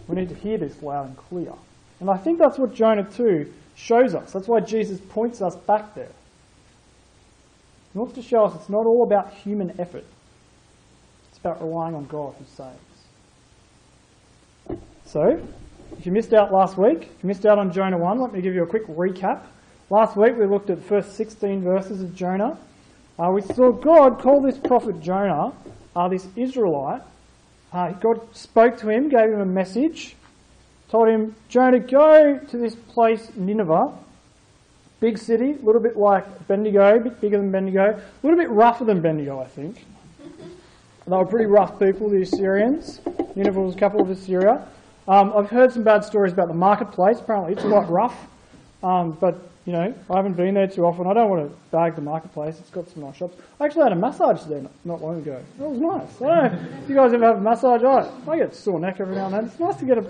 We 0.09 0.17
need 0.17 0.29
to 0.29 0.35
hear 0.35 0.59
this 0.59 0.83
loud 0.83 1.07
and 1.07 1.17
clear. 1.17 1.53
And 2.01 2.11
I 2.11 2.17
think 2.17 2.39
that's 2.39 2.59
what 2.59 2.75
Jonah 2.75 3.05
2 3.05 3.53
shows 3.77 4.15
us. 4.15 4.33
That's 4.33 4.49
why 4.49 4.61
Jesus 4.61 5.01
points 5.01 5.41
us 5.41 5.57
back 5.57 5.95
there. 5.95 6.11
He 7.93 7.99
wants 7.99 8.15
to 8.15 8.23
show 8.23 8.45
us 8.45 8.55
it's 8.55 8.69
not 8.69 8.87
all 8.87 9.03
about 9.03 9.33
human 9.33 9.79
effort. 9.81 10.05
It's 11.29 11.39
about 11.39 11.61
relying 11.61 11.95
on 11.95 12.07
God 12.07 12.35
who 12.39 12.45
saves. 12.45 12.79
So, 15.07 15.45
if 15.99 16.07
you 16.07 16.13
missed 16.13 16.33
out 16.33 16.53
last 16.53 16.77
week, 16.79 17.03
if 17.03 17.23
you 17.23 17.27
missed 17.27 17.45
out 17.45 17.59
on 17.59 17.73
Jonah 17.73 17.99
1, 17.99 18.21
let 18.21 18.33
me 18.33 18.41
give 18.41 18.55
you 18.55 18.63
a 18.63 18.67
quick 18.67 18.87
recap. 18.87 19.43
Last 19.91 20.17
week 20.17 20.37
we 20.37 20.47
looked 20.47 20.71
at 20.71 20.77
the 20.77 20.87
first 20.87 21.17
16 21.17 21.63
verses 21.63 22.01
of 22.01 22.15
Jonah. 22.15 22.57
Uh, 23.19 23.31
we 23.33 23.43
saw 23.43 23.73
God 23.73 24.21
call 24.21 24.41
this 24.41 24.57
prophet 24.57 25.01
Jonah, 25.01 25.53
uh, 25.97 26.09
this 26.09 26.29
Israelite. 26.37 27.03
Uh, 27.73 27.93
God 27.93 28.21
spoke 28.35 28.79
to 28.79 28.89
him, 28.89 29.09
gave 29.09 29.31
him 29.31 29.41
a 29.41 29.47
message, 29.47 30.17
told 30.91 31.09
him, 31.09 31.37
Jonah, 31.49 31.79
go 31.79 32.39
to 32.39 32.57
this 32.57 32.75
place, 32.75 33.31
Nineveh, 33.37 33.93
big 34.99 35.19
city, 35.19 35.53
a 35.53 35.65
little 35.65 35.81
bit 35.81 35.97
like 35.97 36.49
Bendigo, 36.49 36.97
a 36.97 37.01
bit 37.01 37.21
bigger 37.21 37.39
than 37.39 37.53
Bendigo, 37.53 37.91
a 37.91 38.27
little 38.27 38.39
bit 38.39 38.51
rougher 38.51 38.85
than 38.85 39.01
Bendigo, 39.01 39.41
I 39.41 39.47
think. 39.47 39.85
They 41.07 41.17
were 41.17 41.25
pretty 41.25 41.47
rough 41.47 41.79
people, 41.79 42.09
the 42.09 42.23
Assyrians. 42.23 43.01
Nineveh 43.35 43.61
was 43.61 43.75
a 43.75 43.79
capital 43.79 44.05
of 44.05 44.11
Assyria. 44.11 44.67
Um, 45.09 45.33
I've 45.35 45.51
heard 45.51 45.73
some 45.73 45.83
bad 45.83 46.05
stories 46.05 46.33
about 46.33 46.49
the 46.49 46.55
marketplace. 46.55 47.19
Apparently, 47.19 47.53
it's 47.53 47.65
a 47.65 47.69
lot 47.69 47.91
rough. 47.91 48.29
Um, 48.83 49.17
but, 49.21 49.50
you 49.67 49.73
know, 49.75 49.95
I 50.09 50.17
haven't 50.17 50.35
been 50.35 50.55
there 50.55 50.67
too 50.67 50.85
often. 50.87 51.07
I 51.07 51.13
don't 51.13 51.29
want 51.29 51.51
to 51.51 51.57
bag 51.71 51.95
the 51.95 52.01
marketplace. 52.01 52.59
It's 52.59 52.71
got 52.71 52.89
some 52.89 53.03
nice 53.03 53.17
shops. 53.17 53.37
I 53.61 53.67
actually 53.67 53.83
had 53.83 53.93
a 53.93 53.97
massage 53.97 54.43
there 54.45 54.63
not 54.85 55.03
long 55.03 55.19
ago. 55.19 55.43
It 55.59 55.63
was 55.63 55.79
nice. 55.79 56.23
I 56.23 56.49
don't 56.49 56.89
you 56.89 56.95
guys 56.95 57.13
ever 57.13 57.27
have 57.27 57.37
a 57.37 57.41
massage. 57.41 57.83
I, 57.83 58.11
I 58.31 58.39
get 58.39 58.55
sore 58.55 58.81
neck 58.81 59.01
every 59.01 59.15
now 59.15 59.27
and 59.27 59.35
then. 59.35 59.45
It's 59.45 59.59
nice 59.59 59.77
to 59.77 59.85
get 59.85 59.99
a, 59.99 60.03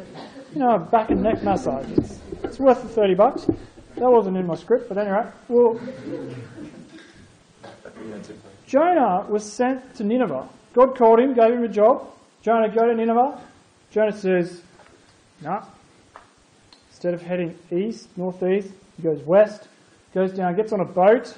you 0.52 0.60
know, 0.60 0.76
a 0.76 0.78
back 0.78 1.10
and 1.10 1.22
neck 1.22 1.42
massage. 1.42 1.90
It's, 1.96 2.20
it's 2.44 2.58
worth 2.60 2.82
the 2.82 2.88
30 2.88 3.14
bucks. 3.14 3.46
That 3.96 4.10
wasn't 4.10 4.36
in 4.36 4.46
my 4.46 4.54
script, 4.54 4.88
but 4.88 4.98
anyway. 4.98 5.26
Well, 5.48 5.80
Jonah 8.66 9.26
was 9.28 9.44
sent 9.44 9.96
to 9.96 10.04
Nineveh. 10.04 10.48
God 10.72 10.96
called 10.96 11.18
him, 11.18 11.34
gave 11.34 11.52
him 11.52 11.64
a 11.64 11.68
job. 11.68 12.08
Jonah, 12.40 12.68
go 12.68 12.86
to 12.86 12.94
Nineveh. 12.94 13.40
Jonah 13.90 14.12
says, 14.12 14.62
no. 15.42 15.66
Instead 17.00 17.14
of 17.14 17.22
heading 17.22 17.58
east, 17.72 18.10
northeast, 18.18 18.68
he 18.98 19.02
goes 19.02 19.22
west, 19.22 19.68
goes 20.12 20.32
down, 20.32 20.54
gets 20.54 20.70
on 20.70 20.80
a 20.80 20.84
boat, 20.84 21.34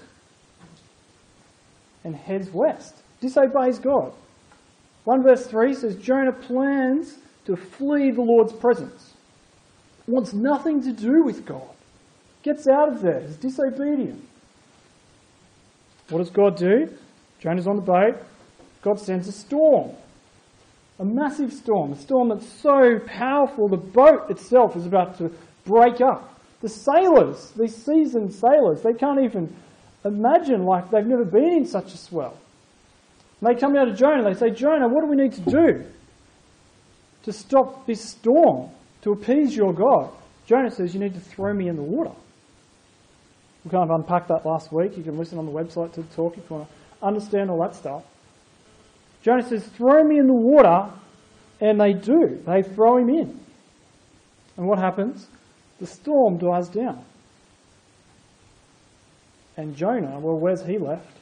and 2.02 2.16
heads 2.16 2.50
west. 2.50 2.96
Disobeys 3.20 3.78
God. 3.78 4.12
1 5.04 5.22
verse 5.22 5.46
3 5.46 5.72
says 5.72 5.94
Jonah 5.94 6.32
plans 6.32 7.14
to 7.44 7.54
flee 7.54 8.10
the 8.10 8.22
Lord's 8.22 8.52
presence. 8.52 9.14
Wants 10.08 10.32
nothing 10.32 10.82
to 10.82 10.92
do 10.92 11.22
with 11.22 11.46
God. 11.46 11.70
Gets 12.42 12.66
out 12.66 12.88
of 12.88 13.00
there. 13.00 13.20
He's 13.20 13.36
disobedient. 13.36 14.20
What 16.08 16.18
does 16.18 16.30
God 16.30 16.56
do? 16.56 16.92
Jonah's 17.38 17.68
on 17.68 17.76
the 17.76 17.82
boat. 17.82 18.20
God 18.82 18.98
sends 18.98 19.28
a 19.28 19.32
storm. 19.32 19.92
A 20.98 21.04
massive 21.04 21.52
storm. 21.52 21.92
A 21.92 21.96
storm 21.96 22.30
that's 22.30 22.48
so 22.48 22.98
powerful 23.06 23.68
the 23.68 23.76
boat 23.76 24.28
itself 24.28 24.74
is 24.74 24.86
about 24.86 25.18
to 25.18 25.30
break 25.64 26.00
up. 26.00 26.28
The 26.60 26.68
sailors, 26.68 27.50
these 27.52 27.74
seasoned 27.74 28.32
sailors, 28.32 28.82
they 28.82 28.92
can't 28.92 29.20
even 29.24 29.54
imagine 30.04 30.64
like 30.64 30.90
they've 30.90 31.06
never 31.06 31.24
been 31.24 31.52
in 31.58 31.66
such 31.66 31.92
a 31.94 31.96
swell. 31.96 32.36
And 33.40 33.50
they 33.50 33.58
come 33.58 33.74
down 33.74 33.86
to 33.86 33.94
Jonah, 33.94 34.22
they 34.22 34.38
say, 34.38 34.50
Jonah, 34.50 34.88
what 34.88 35.02
do 35.02 35.08
we 35.08 35.16
need 35.16 35.32
to 35.32 35.40
do 35.40 35.84
to 37.24 37.32
stop 37.32 37.86
this 37.86 38.00
storm, 38.00 38.70
to 39.02 39.12
appease 39.12 39.56
your 39.56 39.72
God? 39.72 40.10
Jonah 40.46 40.70
says, 40.70 40.94
You 40.94 41.00
need 41.00 41.14
to 41.14 41.20
throw 41.20 41.52
me 41.52 41.68
in 41.68 41.76
the 41.76 41.82
water. 41.82 42.12
We 43.64 43.70
kind 43.70 43.88
of 43.88 43.90
unpacked 43.90 44.28
that 44.28 44.44
last 44.44 44.72
week. 44.72 44.96
You 44.96 45.04
can 45.04 45.16
listen 45.16 45.38
on 45.38 45.46
the 45.46 45.52
website 45.52 45.92
to 45.94 46.02
the 46.02 46.14
talk 46.14 46.36
if 46.36 46.48
you 46.50 46.56
want 46.56 46.68
to 46.68 47.06
understand 47.06 47.50
all 47.50 47.60
that 47.62 47.74
stuff. 47.74 48.02
Jonah 49.22 49.48
says, 49.48 49.64
Throw 49.76 50.02
me 50.04 50.18
in 50.18 50.26
the 50.26 50.34
water, 50.34 50.92
and 51.60 51.80
they 51.80 51.92
do. 51.92 52.42
They 52.44 52.62
throw 52.62 52.98
him 52.98 53.08
in. 53.08 53.40
And 54.56 54.66
what 54.66 54.78
happens? 54.78 55.26
The 55.82 55.88
storm 55.88 56.38
dies 56.38 56.68
down. 56.68 57.04
And 59.56 59.74
Jonah, 59.74 60.20
well, 60.20 60.38
where's 60.38 60.64
he 60.64 60.78
left? 60.78 61.18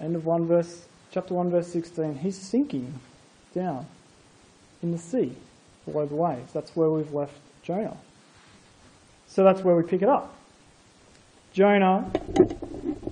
End 0.00 0.16
of 0.16 0.24
1 0.24 0.46
verse, 0.46 0.86
chapter 1.10 1.34
1, 1.34 1.50
verse 1.50 1.70
16. 1.70 2.14
He's 2.14 2.38
sinking 2.38 2.98
down 3.54 3.84
in 4.82 4.90
the 4.90 4.96
sea 4.96 5.36
below 5.84 6.06
the 6.06 6.14
waves. 6.14 6.50
That's 6.54 6.74
where 6.74 6.88
we've 6.88 7.12
left 7.12 7.34
Jonah. 7.62 7.98
So 9.26 9.44
that's 9.44 9.60
where 9.60 9.76
we 9.76 9.82
pick 9.82 10.00
it 10.00 10.08
up. 10.08 10.34
Jonah, 11.52 12.10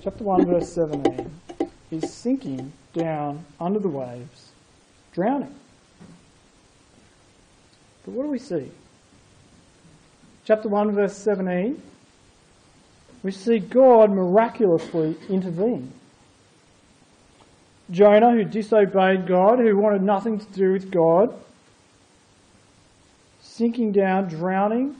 chapter 0.02 0.24
1, 0.24 0.46
verse 0.46 0.72
17, 0.72 1.30
is 1.90 2.10
sinking 2.10 2.72
down 2.94 3.44
under 3.60 3.78
the 3.78 3.90
waves, 3.90 4.52
drowning. 5.12 5.54
But 8.06 8.14
what 8.14 8.22
do 8.22 8.30
we 8.30 8.38
see? 8.38 8.70
Chapter 10.46 10.68
1, 10.68 10.92
verse 10.92 11.16
17, 11.16 11.80
we 13.22 13.30
see 13.30 13.58
God 13.58 14.10
miraculously 14.10 15.16
intervene. 15.30 15.90
Jonah, 17.90 18.32
who 18.32 18.44
disobeyed 18.44 19.26
God, 19.26 19.58
who 19.58 19.74
wanted 19.78 20.02
nothing 20.02 20.38
to 20.38 20.46
do 20.52 20.72
with 20.72 20.90
God, 20.90 21.34
sinking 23.40 23.92
down, 23.92 24.28
drowning. 24.28 24.96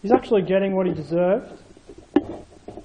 He's 0.00 0.12
actually 0.12 0.42
getting 0.42 0.76
what 0.76 0.86
he 0.86 0.92
deserved. 0.92 1.52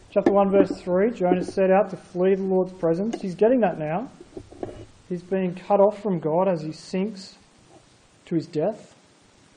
Chapter 0.09 0.31
1, 0.31 0.49
verse 0.49 0.71
3 0.81 1.11
Jonah 1.11 1.43
set 1.43 1.69
out 1.69 1.91
to 1.91 1.97
flee 1.97 2.33
the 2.33 2.41
Lord's 2.41 2.73
presence. 2.73 3.21
He's 3.21 3.35
getting 3.35 3.59
that 3.59 3.77
now. 3.77 4.09
He's 5.07 5.21
being 5.21 5.53
cut 5.53 5.79
off 5.79 6.01
from 6.01 6.19
God 6.19 6.47
as 6.47 6.63
he 6.63 6.71
sinks 6.71 7.35
to 8.25 8.33
his 8.33 8.47
death. 8.47 8.95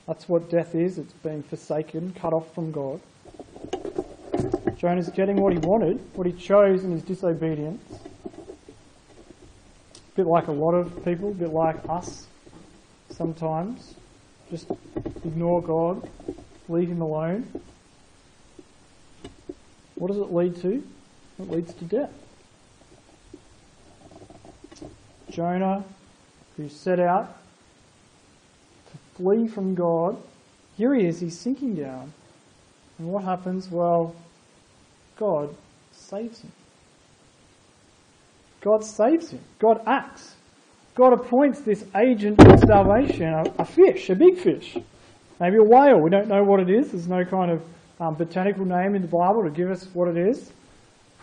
That's 0.07 0.29
what 0.29 0.51
death 0.51 0.75
is 0.75 0.99
it's 0.99 1.13
being 1.13 1.43
forsaken, 1.43 2.13
cut 2.15 2.33
off 2.33 2.53
from 2.55 2.73
God. 2.73 3.01
Jonah's 4.77 5.09
getting 5.11 5.37
what 5.41 5.53
he 5.53 5.59
wanted, 5.61 6.01
what 6.15 6.27
he 6.27 6.33
chose 6.33 6.83
in 6.83 6.91
his 6.91 7.03
disobedience. 7.03 7.83
A 9.95 10.17
bit 10.17 10.27
like 10.27 10.49
a 10.49 10.53
lot 10.53 10.73
of 10.73 11.05
people, 11.05 11.31
a 11.31 11.35
bit 11.35 11.51
like 11.51 11.77
us 11.89 12.27
sometimes. 13.11 13.95
Just 14.51 14.71
ignore 15.25 15.63
God, 15.63 16.09
leave 16.69 16.89
him 16.89 17.01
alone. 17.01 17.47
What 19.95 20.09
does 20.09 20.19
it 20.19 20.33
lead 20.33 20.57
to? 20.63 20.83
It 21.39 21.51
leads 21.51 21.73
to 21.75 21.85
death. 21.85 22.11
Jonah, 25.31 25.85
who 26.57 26.69
set 26.69 26.99
out 26.99 27.37
flee 29.23 29.47
from 29.47 29.75
God, 29.75 30.17
here 30.77 30.95
he 30.95 31.07
is, 31.07 31.21
he's 31.21 31.39
sinking 31.39 31.77
down. 31.77 32.13
And 32.99 33.09
what 33.09 33.25
happens? 33.25 33.71
Well, 33.71 34.15
God 35.17 35.55
saves 35.93 36.41
him. 36.41 36.53
God 38.61 38.85
saves 38.85 39.31
him. 39.31 39.41
God 39.59 39.81
acts. 39.87 40.35
God 40.95 41.13
appoints 41.13 41.61
this 41.61 41.85
agent 41.97 42.41
of 42.41 42.61
salvation, 42.61 43.33
a, 43.59 43.65
fish, 43.65 44.11
a 44.11 44.15
big 44.15 44.39
fish, 44.39 44.77
maybe 45.41 45.57
a 45.57 45.63
whale. 45.63 45.99
We 45.99 46.11
don't 46.11 46.29
know 46.29 46.45
what 46.45 46.61
it 46.61 46.69
is. 46.69 46.93
There's 46.93 47.09
no 47.09 47.25
kind 47.25 47.51
of 47.51 47.63
um, 47.99 48.15
botanical 48.15 48.65
name 48.65 48.95
in 48.95 49.03
the 49.03 49.09
Bible 49.09 49.43
to 49.45 49.51
give 49.51 49.71
us 49.71 49.87
what 49.95 50.09
it 50.09 50.17
is. 50.17 50.51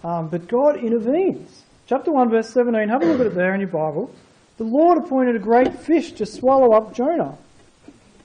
Um, 0.03 0.29
but 0.29 0.47
God 0.47 0.77
intervenes. 0.77 1.63
Chapter 1.87 2.11
1, 2.11 2.29
verse 2.29 2.49
17, 2.49 2.89
have 2.89 3.03
a 3.03 3.05
look 3.05 3.19
at 3.19 3.27
it 3.27 3.35
there 3.35 3.53
in 3.53 3.59
your 3.59 3.69
Bible. 3.69 4.13
The 4.57 4.63
Lord 4.63 4.97
appointed 4.97 5.35
a 5.35 5.39
great 5.39 5.73
fish 5.79 6.13
to 6.13 6.25
swallow 6.25 6.73
up 6.73 6.93
Jonah. 6.93 7.37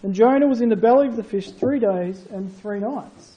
And 0.04 0.14
Jonah 0.14 0.46
was 0.46 0.60
in 0.60 0.68
the 0.68 0.76
belly 0.76 1.08
of 1.08 1.16
the 1.16 1.24
fish 1.24 1.50
three 1.50 1.78
days 1.78 2.26
and 2.30 2.54
three 2.58 2.78
nights. 2.78 3.36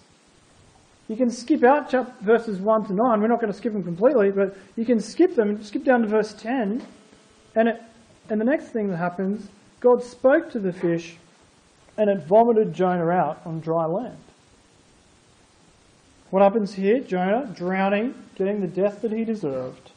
You 1.08 1.16
can 1.16 1.32
skip 1.32 1.64
out 1.64 1.90
verses 2.20 2.60
1 2.60 2.88
to 2.88 2.94
9. 2.94 3.22
We're 3.22 3.30
not 3.30 3.40
going 3.40 3.54
to 3.54 3.58
skip 3.58 3.72
them 3.72 3.86
completely, 3.86 4.32
but 4.32 4.58
you 4.76 4.84
can 4.84 5.00
skip 5.00 5.34
them, 5.34 5.64
skip 5.64 5.86
down 5.86 6.02
to 6.02 6.08
verse 6.08 6.34
10. 6.34 6.86
And, 7.56 7.70
it, 7.70 7.82
and 8.30 8.42
the 8.42 8.46
next 8.46 8.66
thing 8.66 8.90
that 8.90 8.98
happens, 8.98 9.48
God 9.80 10.04
spoke 10.04 10.52
to 10.52 10.60
the 10.60 10.74
fish 10.74 11.16
and 11.98 12.10
it 12.10 12.26
vomited 12.26 12.74
Jonah 12.74 13.08
out 13.12 13.42
on 13.46 13.62
dry 13.62 13.86
land. 13.86 14.18
What 16.32 16.44
happens 16.44 16.74
here? 16.74 17.00
Jonah 17.00 17.50
drowning, 17.56 18.14
getting 18.36 18.60
the 18.60 18.68
death 18.68 19.04
that 19.04 19.14
he 19.14 19.24
deserved. 19.24 19.92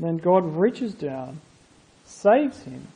Then 0.00 0.16
God 0.16 0.56
reaches 0.56 0.92
down, 0.92 1.40
saves 2.04 2.62
him 2.62 2.88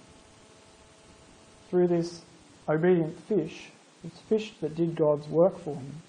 through 1.71 1.87
this 1.87 2.23
obedient 2.69 3.19
fish, 3.29 3.71
it's 4.05 4.19
fish 4.21 4.53
that 4.61 4.75
did 4.75 4.95
God's 4.95 5.29
work 5.29 5.59
for 5.63 5.75
him. 5.75 6.03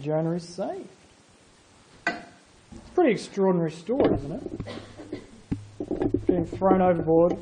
Jonah 0.00 0.32
is 0.32 0.46
saved. 0.46 0.88
It's 2.06 2.88
a 2.88 2.94
pretty 2.94 3.12
extraordinary 3.12 3.72
story, 3.72 4.14
isn't 4.14 4.32
it? 4.32 6.26
Being 6.26 6.46
thrown 6.46 6.82
overboard, 6.82 7.36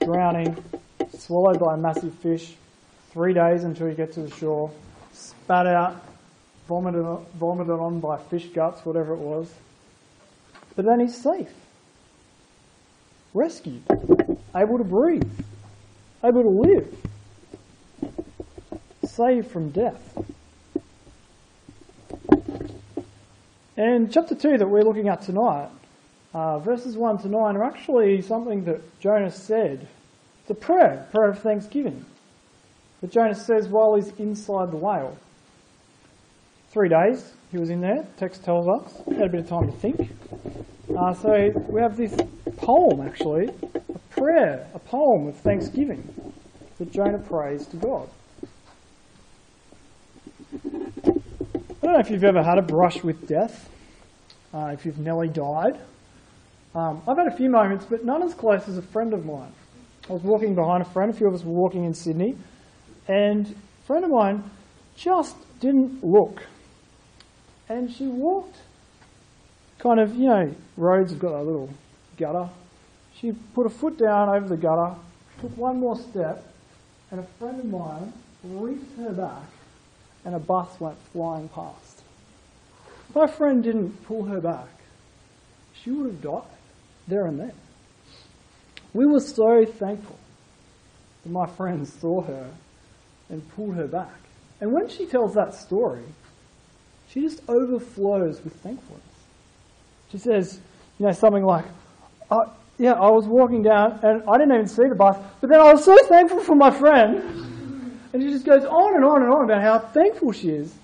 drowning, 0.00 0.62
swallowed 1.16 1.60
by 1.60 1.74
a 1.74 1.76
massive 1.76 2.14
fish, 2.16 2.54
three 3.12 3.34
days 3.34 3.64
until 3.64 3.88
you 3.88 3.94
get 3.94 4.12
to 4.14 4.22
the 4.22 4.30
shore, 4.36 4.70
spat 5.12 5.66
out, 5.66 6.04
vomited, 6.66 7.04
vomited 7.34 7.72
on 7.72 8.00
by 8.00 8.18
fish 8.18 8.46
guts, 8.46 8.84
whatever 8.84 9.14
it 9.14 9.18
was. 9.18 9.52
But 10.76 10.84
then 10.84 11.00
he's 11.00 11.16
safe, 11.16 11.52
rescued, 13.34 13.82
able 14.54 14.78
to 14.78 14.84
breathe, 14.84 15.30
able 16.24 16.42
to 16.42 16.48
live, 16.48 16.96
saved 19.04 19.50
from 19.50 19.70
death. 19.70 20.18
And 23.76 24.12
chapter 24.12 24.34
2 24.34 24.58
that 24.58 24.68
we're 24.68 24.82
looking 24.82 25.08
at 25.08 25.22
tonight, 25.22 25.70
uh, 26.34 26.58
verses 26.58 26.96
1 26.96 27.18
to 27.22 27.28
9, 27.28 27.56
are 27.56 27.64
actually 27.64 28.20
something 28.20 28.64
that 28.64 29.00
Jonah 29.00 29.30
said. 29.30 29.88
It's 30.42 30.50
a 30.50 30.54
prayer, 30.54 31.08
prayer 31.12 31.30
of 31.30 31.38
thanksgiving, 31.38 32.04
that 33.00 33.10
Jonah 33.10 33.34
says 33.34 33.68
while 33.68 33.94
he's 33.94 34.10
inside 34.18 34.70
the 34.70 34.76
whale. 34.76 35.16
Three 36.70 36.90
days 36.90 37.32
he 37.50 37.58
was 37.58 37.70
in 37.70 37.80
there, 37.80 38.06
text 38.16 38.44
tells 38.44 38.68
us. 38.68 39.02
He 39.06 39.14
had 39.14 39.28
a 39.28 39.30
bit 39.30 39.40
of 39.40 39.48
time 39.48 39.72
to 39.72 39.76
think. 39.78 40.10
Uh, 40.96 41.14
so 41.14 41.50
we 41.68 41.80
have 41.80 41.96
this 41.96 42.14
poem, 42.58 43.00
actually, 43.00 43.48
a 43.74 43.99
prayer, 44.20 44.68
a 44.74 44.78
poem 44.78 45.28
of 45.28 45.36
thanksgiving 45.38 46.06
that 46.76 46.92
Jonah 46.92 47.18
prays 47.18 47.66
to 47.68 47.76
God. 47.78 48.08
I 50.52 51.86
don't 51.86 51.94
know 51.94 52.00
if 52.00 52.10
you've 52.10 52.24
ever 52.24 52.42
had 52.42 52.58
a 52.58 52.62
brush 52.62 53.02
with 53.02 53.26
death, 53.26 53.70
uh, 54.52 54.72
if 54.74 54.84
you've 54.84 54.98
nearly 54.98 55.28
died. 55.28 55.80
Um, 56.74 57.00
I've 57.08 57.16
had 57.16 57.28
a 57.28 57.36
few 57.36 57.48
moments, 57.48 57.86
but 57.88 58.04
none 58.04 58.22
as 58.22 58.34
close 58.34 58.68
as 58.68 58.76
a 58.76 58.82
friend 58.82 59.14
of 59.14 59.24
mine. 59.24 59.52
I 60.10 60.12
was 60.12 60.22
walking 60.22 60.54
behind 60.54 60.82
a 60.82 60.90
friend, 60.90 61.10
a 61.10 61.16
few 61.16 61.26
of 61.26 61.32
us 61.32 61.42
were 61.42 61.54
walking 61.54 61.86
in 61.86 61.94
Sydney, 61.94 62.36
and 63.08 63.46
a 63.46 63.86
friend 63.86 64.04
of 64.04 64.10
mine 64.10 64.44
just 64.96 65.34
didn't 65.60 66.04
look. 66.04 66.42
And 67.70 67.90
she 67.90 68.06
walked 68.06 68.58
kind 69.78 69.98
of, 69.98 70.14
you 70.14 70.28
know, 70.28 70.54
roads 70.76 71.12
have 71.12 71.20
got 71.20 71.32
a 71.32 71.42
little 71.42 71.70
gutter. 72.18 72.50
She 73.20 73.32
put 73.54 73.66
a 73.66 73.70
foot 73.70 73.98
down 73.98 74.28
over 74.30 74.48
the 74.48 74.56
gutter, 74.56 74.94
took 75.40 75.56
one 75.56 75.78
more 75.78 75.96
step, 75.96 76.42
and 77.10 77.20
a 77.20 77.24
friend 77.38 77.60
of 77.60 77.66
mine 77.66 78.12
reached 78.42 78.96
her 78.96 79.12
back 79.12 79.48
and 80.24 80.34
a 80.34 80.38
bus 80.38 80.80
went 80.80 80.96
flying 81.12 81.48
past. 81.48 82.02
My 83.14 83.26
friend 83.26 83.62
didn't 83.62 84.04
pull 84.04 84.24
her 84.24 84.40
back, 84.40 84.68
she 85.74 85.90
would 85.90 86.06
have 86.06 86.22
died 86.22 86.42
there 87.08 87.26
and 87.26 87.40
then. 87.40 87.52
We 88.92 89.06
were 89.06 89.20
so 89.20 89.64
thankful 89.64 90.18
that 91.22 91.30
my 91.30 91.46
friend 91.46 91.86
saw 91.86 92.22
her 92.22 92.50
and 93.28 93.48
pulled 93.54 93.74
her 93.76 93.86
back. 93.86 94.14
And 94.60 94.72
when 94.72 94.88
she 94.88 95.06
tells 95.06 95.34
that 95.34 95.54
story, 95.54 96.04
she 97.08 97.22
just 97.22 97.40
overflows 97.48 98.42
with 98.44 98.54
thankfulness. 98.62 99.04
She 100.10 100.18
says, 100.18 100.60
You 100.98 101.06
know, 101.06 101.12
something 101.12 101.44
like, 101.44 101.64
uh, 102.30 102.46
yeah, 102.80 102.94
I 102.94 103.10
was 103.10 103.26
walking 103.26 103.62
down 103.62 104.00
and 104.02 104.22
I 104.26 104.38
didn't 104.38 104.54
even 104.54 104.66
see 104.66 104.88
the 104.88 104.94
bus, 104.94 105.14
but 105.42 105.50
then 105.50 105.60
I 105.60 105.70
was 105.70 105.84
so 105.84 105.94
thankful 106.06 106.40
for 106.40 106.54
my 106.54 106.70
friend. 106.70 107.22
And 108.14 108.22
she 108.22 108.30
just 108.30 108.46
goes 108.46 108.64
on 108.64 108.96
and 108.96 109.04
on 109.04 109.22
and 109.22 109.30
on 109.30 109.44
about 109.44 109.60
how 109.60 109.78
thankful 109.78 110.32
she 110.32 110.48
is 110.48 110.74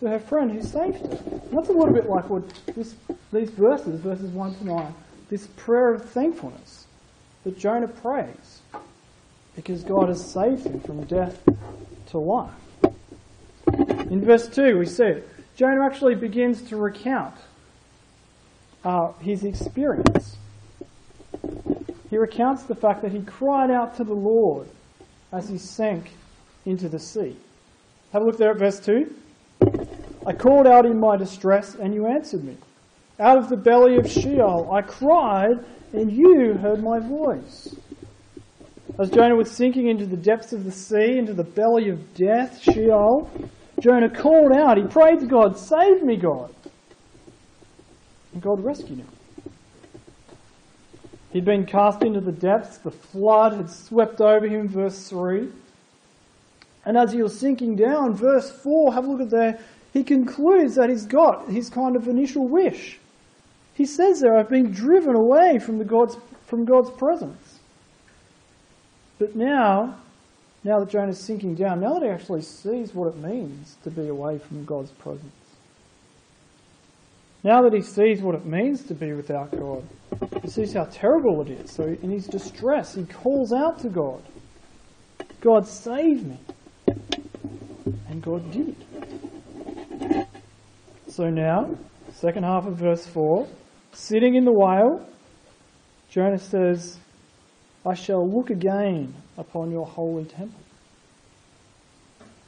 to 0.00 0.08
her 0.08 0.18
friend 0.18 0.50
who 0.50 0.62
saved 0.62 0.96
her. 0.96 1.40
That's 1.52 1.68
a 1.68 1.72
little 1.72 1.92
bit 1.92 2.08
like 2.08 2.30
what 2.30 2.42
this, 2.74 2.94
these 3.30 3.50
verses, 3.50 4.00
verses 4.00 4.30
1 4.30 4.54
to 4.56 4.64
9, 4.64 4.94
this 5.28 5.46
prayer 5.58 5.92
of 5.92 6.08
thankfulness 6.08 6.86
that 7.44 7.58
Jonah 7.58 7.86
prays 7.86 8.62
because 9.54 9.84
God 9.84 10.08
has 10.08 10.24
saved 10.24 10.64
him 10.64 10.80
from 10.80 11.04
death 11.04 11.38
to 12.06 12.18
life. 12.18 12.50
In 14.10 14.24
verse 14.24 14.48
2, 14.48 14.78
we 14.78 14.86
see 14.86 15.04
it. 15.04 15.28
Jonah 15.54 15.84
actually 15.84 16.14
begins 16.14 16.62
to 16.62 16.78
recount 16.78 17.34
uh, 18.84 19.12
his 19.20 19.44
experience. 19.44 20.38
He 22.12 22.18
recounts 22.18 22.64
the 22.64 22.74
fact 22.74 23.00
that 23.00 23.12
he 23.12 23.22
cried 23.22 23.70
out 23.70 23.96
to 23.96 24.04
the 24.04 24.12
Lord 24.12 24.68
as 25.32 25.48
he 25.48 25.56
sank 25.56 26.10
into 26.66 26.86
the 26.90 26.98
sea. 26.98 27.34
Have 28.12 28.20
a 28.20 28.26
look 28.26 28.36
there 28.36 28.50
at 28.50 28.58
verse 28.58 28.78
2. 28.80 29.14
I 30.26 30.34
called 30.34 30.66
out 30.66 30.84
in 30.84 31.00
my 31.00 31.16
distress, 31.16 31.74
and 31.74 31.94
you 31.94 32.06
answered 32.06 32.44
me. 32.44 32.58
Out 33.18 33.38
of 33.38 33.48
the 33.48 33.56
belly 33.56 33.96
of 33.96 34.10
Sheol 34.10 34.70
I 34.70 34.82
cried, 34.82 35.64
and 35.94 36.12
you 36.12 36.52
heard 36.52 36.82
my 36.82 36.98
voice. 36.98 37.74
As 38.98 39.08
Jonah 39.08 39.34
was 39.34 39.50
sinking 39.50 39.88
into 39.88 40.04
the 40.04 40.18
depths 40.18 40.52
of 40.52 40.64
the 40.64 40.70
sea, 40.70 41.16
into 41.16 41.32
the 41.32 41.44
belly 41.44 41.88
of 41.88 42.12
death, 42.12 42.60
Sheol, 42.60 43.30
Jonah 43.80 44.10
called 44.10 44.52
out. 44.52 44.76
He 44.76 44.84
prayed 44.84 45.20
to 45.20 45.26
God, 45.26 45.56
Save 45.56 46.02
me, 46.02 46.18
God. 46.18 46.54
And 48.34 48.42
God 48.42 48.62
rescued 48.62 48.98
him. 48.98 49.08
He'd 51.32 51.44
been 51.46 51.64
cast 51.64 52.02
into 52.02 52.20
the 52.20 52.32
depths, 52.32 52.78
the 52.78 52.90
flood 52.90 53.54
had 53.54 53.70
swept 53.70 54.20
over 54.20 54.46
him, 54.46 54.68
verse 54.68 55.08
3. 55.08 55.48
And 56.84 56.96
as 56.96 57.12
he 57.12 57.22
was 57.22 57.38
sinking 57.38 57.76
down, 57.76 58.14
verse 58.14 58.50
4, 58.50 58.92
have 58.92 59.04
a 59.04 59.10
look 59.10 59.20
at 59.22 59.30
there, 59.30 59.58
he 59.92 60.04
concludes 60.04 60.74
that 60.74 60.90
he's 60.90 61.06
got 61.06 61.48
his 61.48 61.70
kind 61.70 61.96
of 61.96 62.08
initial 62.08 62.46
wish. 62.46 62.98
He 63.74 63.86
says 63.86 64.20
there, 64.20 64.36
I've 64.36 64.50
been 64.50 64.72
driven 64.72 65.14
away 65.14 65.58
from, 65.58 65.78
the 65.78 65.84
God's, 65.84 66.16
from 66.46 66.64
God's 66.64 66.90
presence. 66.90 67.60
But 69.18 69.34
now, 69.34 69.96
now 70.64 70.80
that 70.80 70.90
Jonah's 70.90 71.18
sinking 71.18 71.54
down, 71.54 71.80
now 71.80 71.94
that 71.94 72.02
he 72.02 72.08
actually 72.08 72.42
sees 72.42 72.94
what 72.94 73.08
it 73.08 73.16
means 73.16 73.76
to 73.84 73.90
be 73.90 74.08
away 74.08 74.38
from 74.38 74.64
God's 74.64 74.90
presence, 74.90 75.32
now 77.44 77.62
that 77.62 77.72
he 77.72 77.82
sees 77.82 78.22
what 78.22 78.34
it 78.34 78.46
means 78.46 78.84
to 78.84 78.94
be 78.94 79.12
without 79.12 79.50
God, 79.50 79.86
he 80.42 80.48
sees 80.48 80.72
how 80.74 80.84
terrible 80.84 81.42
it 81.42 81.50
is. 81.50 81.72
So 81.72 81.84
in 81.84 82.10
his 82.10 82.26
distress, 82.26 82.94
he 82.94 83.04
calls 83.04 83.52
out 83.52 83.80
to 83.80 83.88
God, 83.88 84.22
God, 85.40 85.66
save 85.66 86.24
me. 86.24 86.38
And 88.08 88.22
God 88.22 88.50
did. 88.52 88.76
it. 90.00 90.26
So 91.08 91.28
now, 91.28 91.76
second 92.12 92.44
half 92.44 92.66
of 92.66 92.76
verse 92.76 93.06
4, 93.06 93.48
sitting 93.92 94.36
in 94.36 94.44
the 94.44 94.52
whale, 94.52 95.04
Jonah 96.10 96.38
says, 96.38 96.98
I 97.84 97.94
shall 97.94 98.24
look 98.28 98.50
again 98.50 99.14
upon 99.36 99.72
your 99.72 99.86
holy 99.86 100.26
temple. 100.26 100.60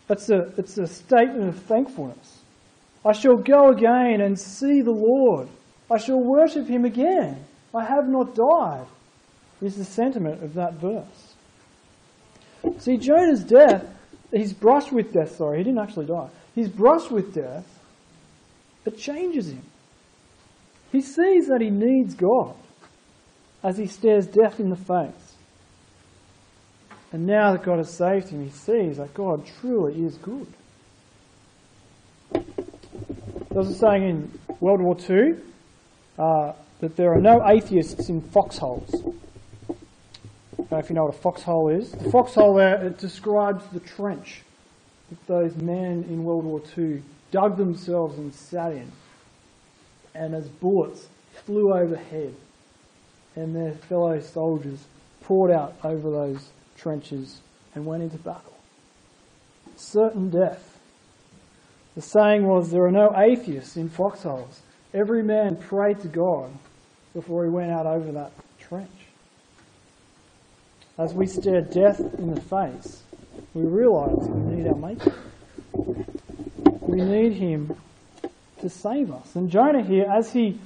It's 0.08 0.30
a, 0.30 0.52
it's 0.56 0.78
a 0.78 0.86
statement 0.86 1.48
of 1.48 1.62
thankfulness. 1.64 2.43
I 3.04 3.12
shall 3.12 3.36
go 3.36 3.70
again 3.70 4.20
and 4.20 4.38
see 4.38 4.80
the 4.80 4.90
Lord. 4.90 5.48
I 5.90 5.98
shall 5.98 6.20
worship 6.20 6.66
him 6.66 6.84
again. 6.84 7.44
I 7.74 7.84
have 7.84 8.08
not 8.08 8.34
died, 8.34 8.86
is 9.60 9.76
the 9.76 9.84
sentiment 9.84 10.42
of 10.42 10.54
that 10.54 10.74
verse. 10.74 11.34
See, 12.78 12.96
Jonah's 12.96 13.44
death, 13.44 13.84
he's 14.30 14.52
brushed 14.52 14.92
with 14.92 15.12
death, 15.12 15.36
sorry, 15.36 15.58
he 15.58 15.64
didn't 15.64 15.80
actually 15.80 16.06
die. 16.06 16.28
He's 16.54 16.68
brushed 16.68 17.10
with 17.10 17.34
death. 17.34 17.66
It 18.86 18.98
changes 18.98 19.50
him. 19.50 19.62
He 20.92 21.00
sees 21.00 21.48
that 21.48 21.60
he 21.60 21.70
needs 21.70 22.14
God 22.14 22.54
as 23.62 23.76
he 23.76 23.86
stares 23.86 24.26
death 24.26 24.60
in 24.60 24.70
the 24.70 24.76
face. 24.76 25.34
And 27.12 27.26
now 27.26 27.52
that 27.52 27.64
God 27.64 27.78
has 27.78 27.92
saved 27.92 28.28
him, 28.28 28.44
he 28.44 28.50
sees 28.50 28.96
that 28.96 29.14
God 29.14 29.46
truly 29.60 30.04
is 30.04 30.16
good. 30.16 30.46
There 33.54 33.62
was 33.62 33.70
a 33.70 33.78
saying 33.78 34.02
in 34.02 34.56
World 34.58 34.80
War 34.80 34.96
II 35.08 35.36
uh, 36.18 36.54
that 36.80 36.96
there 36.96 37.12
are 37.12 37.20
no 37.20 37.48
atheists 37.48 38.08
in 38.08 38.20
foxholes. 38.20 38.92
I 38.92 39.76
don't 40.56 40.72
know 40.72 40.78
if 40.78 40.88
you 40.88 40.96
know 40.96 41.04
what 41.04 41.14
a 41.14 41.18
foxhole 41.18 41.68
is. 41.68 41.92
The 41.92 42.10
foxhole 42.10 42.56
there, 42.56 42.84
it 42.84 42.98
describes 42.98 43.64
the 43.68 43.78
trench 43.78 44.42
that 45.08 45.24
those 45.28 45.54
men 45.54 46.04
in 46.08 46.24
World 46.24 46.44
War 46.44 46.62
II 46.76 47.04
dug 47.30 47.56
themselves 47.56 48.18
and 48.18 48.34
sat 48.34 48.72
in. 48.72 48.90
And 50.16 50.34
as 50.34 50.48
bullets 50.48 51.06
flew 51.46 51.72
overhead, 51.72 52.34
and 53.36 53.54
their 53.54 53.74
fellow 53.74 54.18
soldiers 54.18 54.80
poured 55.22 55.52
out 55.52 55.76
over 55.84 56.10
those 56.10 56.48
trenches 56.76 57.40
and 57.76 57.86
went 57.86 58.02
into 58.02 58.18
battle. 58.18 58.56
Certain 59.76 60.28
death. 60.28 60.73
The 61.94 62.02
saying 62.02 62.46
was, 62.46 62.70
There 62.70 62.84
are 62.84 62.90
no 62.90 63.12
atheists 63.16 63.76
in 63.76 63.88
foxholes. 63.88 64.62
Every 64.92 65.22
man 65.22 65.56
prayed 65.56 66.00
to 66.00 66.08
God 66.08 66.50
before 67.12 67.44
he 67.44 67.50
went 67.50 67.70
out 67.70 67.86
over 67.86 68.12
that 68.12 68.32
trench. 68.58 68.90
As 70.98 71.12
we 71.12 71.26
stare 71.26 71.60
death 71.60 72.00
in 72.00 72.34
the 72.34 72.40
face, 72.40 73.02
we 73.52 73.62
realize 73.62 74.28
we 74.28 74.54
need 74.54 74.66
our 74.68 74.76
Maker. 74.76 75.14
We 76.80 77.00
need 77.00 77.32
Him 77.32 77.76
to 78.60 78.68
save 78.68 79.12
us. 79.12 79.34
And 79.34 79.50
Jonah 79.50 79.82
here, 79.82 80.06
as 80.10 80.32
he 80.32 80.58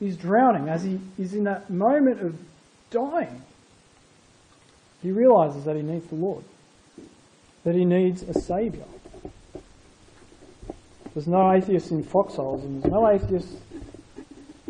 is 0.00 0.16
drowning, 0.16 0.68
as 0.68 0.82
he 0.82 0.98
is 1.18 1.34
in 1.34 1.44
that 1.44 1.70
moment 1.70 2.20
of 2.20 2.36
dying, 2.90 3.42
he 5.02 5.12
realizes 5.12 5.64
that 5.64 5.76
he 5.76 5.82
needs 5.82 6.06
the 6.08 6.16
Lord, 6.16 6.44
that 7.64 7.74
he 7.74 7.84
needs 7.84 8.22
a 8.22 8.34
Saviour. 8.34 8.86
There's 11.18 11.26
no 11.26 11.52
atheists 11.52 11.90
in 11.90 12.04
foxholes, 12.04 12.62
and 12.62 12.80
there's 12.80 12.92
no 12.92 13.10
atheists 13.10 13.56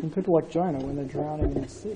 in 0.01 0.09
people 0.09 0.33
like 0.33 0.49
Jonah 0.49 0.79
when 0.79 0.95
they're 0.95 1.05
drowning 1.05 1.51
in 1.51 1.61
the 1.61 1.69
sea. 1.69 1.95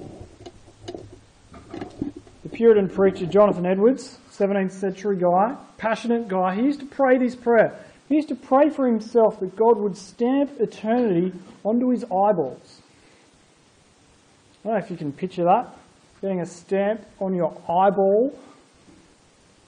The 2.43 2.49
Puritan 2.49 2.87
preacher 2.87 3.25
Jonathan 3.25 3.65
Edwards, 3.65 4.19
17th 4.31 4.73
century 4.73 5.17
guy, 5.17 5.55
passionate 5.79 6.27
guy, 6.27 6.53
he 6.53 6.61
used 6.61 6.81
to 6.81 6.85
pray 6.85 7.17
this 7.17 7.35
prayer. 7.35 7.83
He 8.07 8.13
used 8.13 8.27
to 8.27 8.35
pray 8.35 8.69
for 8.69 8.85
himself 8.85 9.39
that 9.39 9.55
God 9.55 9.79
would 9.79 9.97
stamp 9.97 10.51
eternity 10.59 11.33
onto 11.63 11.89
his 11.89 12.03
eyeballs. 12.03 12.83
I 14.63 14.67
don't 14.67 14.73
know 14.73 14.85
if 14.85 14.91
you 14.91 14.97
can 14.97 15.13
picture 15.13 15.45
that, 15.45 15.75
getting 16.21 16.41
a 16.41 16.45
stamp 16.45 17.03
on 17.19 17.33
your 17.33 17.59
eyeball. 17.67 18.37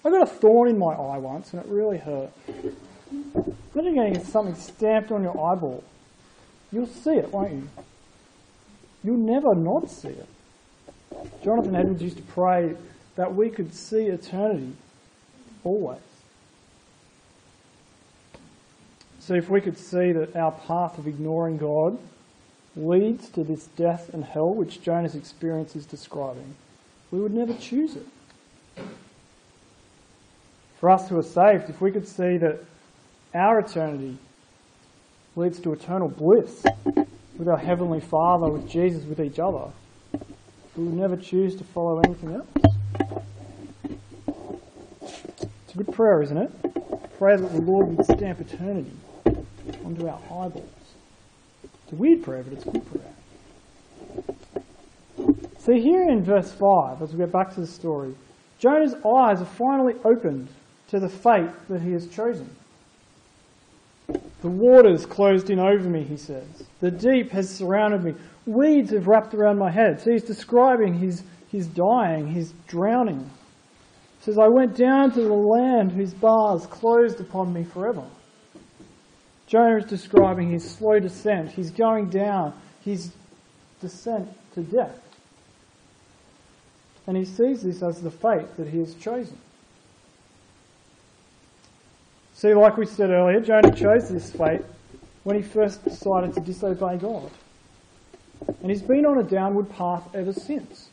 I 0.06 0.12
got 0.12 0.22
a 0.22 0.28
thorn 0.28 0.70
in 0.70 0.78
my 0.78 0.94
eye 0.94 1.18
once 1.18 1.54
and 1.54 1.66
it 1.66 1.68
really 1.72 1.98
hurt. 1.98 2.30
Imagine 3.12 3.96
getting 3.96 4.24
something 4.24 4.56
stamped 4.56 5.12
on 5.12 5.24
your 5.24 5.32
eyeball. 5.32 5.84
You'll 6.72 6.88
see 6.88 7.12
it, 7.12 7.32
won't 7.32 7.52
you? 7.54 7.70
You'll 9.04 9.18
never 9.18 9.54
not 9.54 9.90
see 9.90 10.10
it. 10.10 10.28
Jonathan 11.44 11.76
Edwards 11.76 12.02
used 12.02 12.18
to 12.18 12.24
pray 12.24 12.76
that 13.16 13.36
we 13.36 13.50
could 13.50 13.74
see 13.74 14.08
eternity 14.08 14.74
always. 15.64 16.00
So 19.20 19.34
if 19.34 19.50
we 19.50 19.62
could 19.62 19.78
see 19.78 20.12
that 20.12 20.36
our 20.36 20.52
path 20.52 20.98
of 20.98 21.08
ignoring 21.08 21.58
God 21.58 21.98
leads 22.76 23.30
to 23.30 23.44
this 23.44 23.68
death 23.68 24.14
and 24.14 24.24
hell 24.24 24.54
which 24.54 24.82
Jonah's 24.82 25.16
experience 25.16 25.76
is 25.76 25.86
describing, 25.86 26.56
we 27.12 27.20
would 27.20 27.34
never 27.34 27.54
choose 27.54 27.96
it. 27.96 28.06
For 30.80 30.90
us 30.90 31.10
who 31.10 31.18
are 31.18 31.24
saved, 31.24 31.70
if 31.70 31.82
we 31.82 31.92
could 31.92 32.08
see 32.08 32.38
that 32.38 32.64
our 33.36 33.60
eternity 33.60 34.18
leads 35.36 35.60
to 35.60 35.74
eternal 35.74 36.08
bliss 36.08 36.64
with 37.38 37.48
our 37.50 37.58
Heavenly 37.58 38.00
Father, 38.00 38.50
with 38.50 38.70
Jesus, 38.70 39.04
with 39.04 39.20
each 39.20 39.40
other, 39.40 39.72
we 40.76 40.86
would 40.86 40.94
never 40.94 41.18
choose 41.18 41.56
to 41.58 41.64
follow 41.64 42.00
anything 42.00 42.36
else. 42.36 42.48
It's 45.02 45.74
a 45.74 45.78
good 45.78 45.92
prayer, 45.94 46.22
isn't 46.22 46.38
it? 46.38 46.52
Pray 47.18 47.36
that 47.36 47.52
the 47.52 47.62
Lord 47.62 47.98
would 47.98 48.06
stamp 48.06 48.40
eternity 48.40 48.92
onto 49.84 50.08
our 50.08 50.20
eyeballs. 50.26 50.70
It's 51.64 51.94
a 51.94 51.96
weird 51.96 52.24
prayer, 52.24 52.44
but 52.44 52.54
it's 52.54 52.66
a 52.66 52.72
good 52.72 52.86
prayer. 52.92 53.14
So 55.60 55.74
here 55.74 56.08
in 56.10 56.24
verse 56.24 56.52
5, 56.52 57.02
as 57.02 57.12
we 57.12 57.18
get 57.18 57.32
back 57.32 57.54
to 57.56 57.62
the 57.62 57.68
story, 57.68 58.16
Jonah's 58.60 58.94
eyes 58.94 59.42
are 59.42 59.46
finally 59.46 59.96
opened 60.06 60.48
to 60.90 61.00
the 61.00 61.10
fate 61.10 61.50
that 61.70 61.82
he 61.82 61.92
has 61.92 62.08
chosen. 62.08 62.50
The 64.46 64.52
waters 64.52 65.08
closed 65.08 65.50
in 65.50 65.58
over 65.58 65.90
me, 65.90 66.04
he 66.04 66.18
says. 66.18 66.46
The 66.80 66.92
deep 66.92 67.32
has 67.32 67.50
surrounded 67.50 68.04
me. 68.04 68.14
Weeds 68.46 68.92
have 68.92 69.08
wrapped 69.08 69.34
around 69.34 69.58
my 69.58 69.72
head. 69.72 70.00
So 70.00 70.12
he's 70.12 70.22
describing 70.22 70.94
his, 70.94 71.24
his 71.52 71.66
dying, 71.66 72.28
his 72.28 72.54
drowning. 72.68 73.22
He 74.20 74.26
says, 74.26 74.38
I 74.38 74.48
went 74.48 74.78
down 74.78 75.10
to 75.14 75.22
the 75.22 75.34
land 75.34 75.94
whose 75.94 76.14
bars 76.14 76.68
closed 76.68 77.20
upon 77.20 77.54
me 77.54 77.64
forever. 77.64 78.04
Jonah 79.48 79.78
is 79.78 79.86
describing 79.86 80.52
his 80.52 80.64
slow 80.64 81.00
descent. 81.00 81.52
He's 81.52 81.72
going 81.72 82.12
down, 82.12 82.54
his 82.82 83.14
descent 83.82 84.30
to 84.54 84.62
death. 84.62 85.02
And 87.08 87.18
he 87.18 87.26
sees 87.26 87.64
this 87.64 87.82
as 87.82 88.00
the 88.00 88.12
fate 88.12 88.56
that 88.58 88.68
he 88.68 88.78
has 88.78 88.94
chosen. 88.94 89.40
See, 92.46 92.54
like 92.54 92.78
we 92.78 92.86
said 92.86 93.10
earlier, 93.10 93.40
Jonah 93.40 93.76
chose 93.76 94.08
this 94.08 94.32
fate 94.32 94.62
when 95.24 95.36
he 95.36 95.42
first 95.42 95.84
decided 95.84 96.36
to 96.36 96.42
disobey 96.42 96.98
God. 96.98 97.32
And 98.62 98.70
he's 98.70 98.84
been 98.84 99.04
on 99.08 99.18
a 99.18 99.24
downward 99.24 99.68
path 99.72 100.04
ever 100.14 100.32
since. 100.32 100.90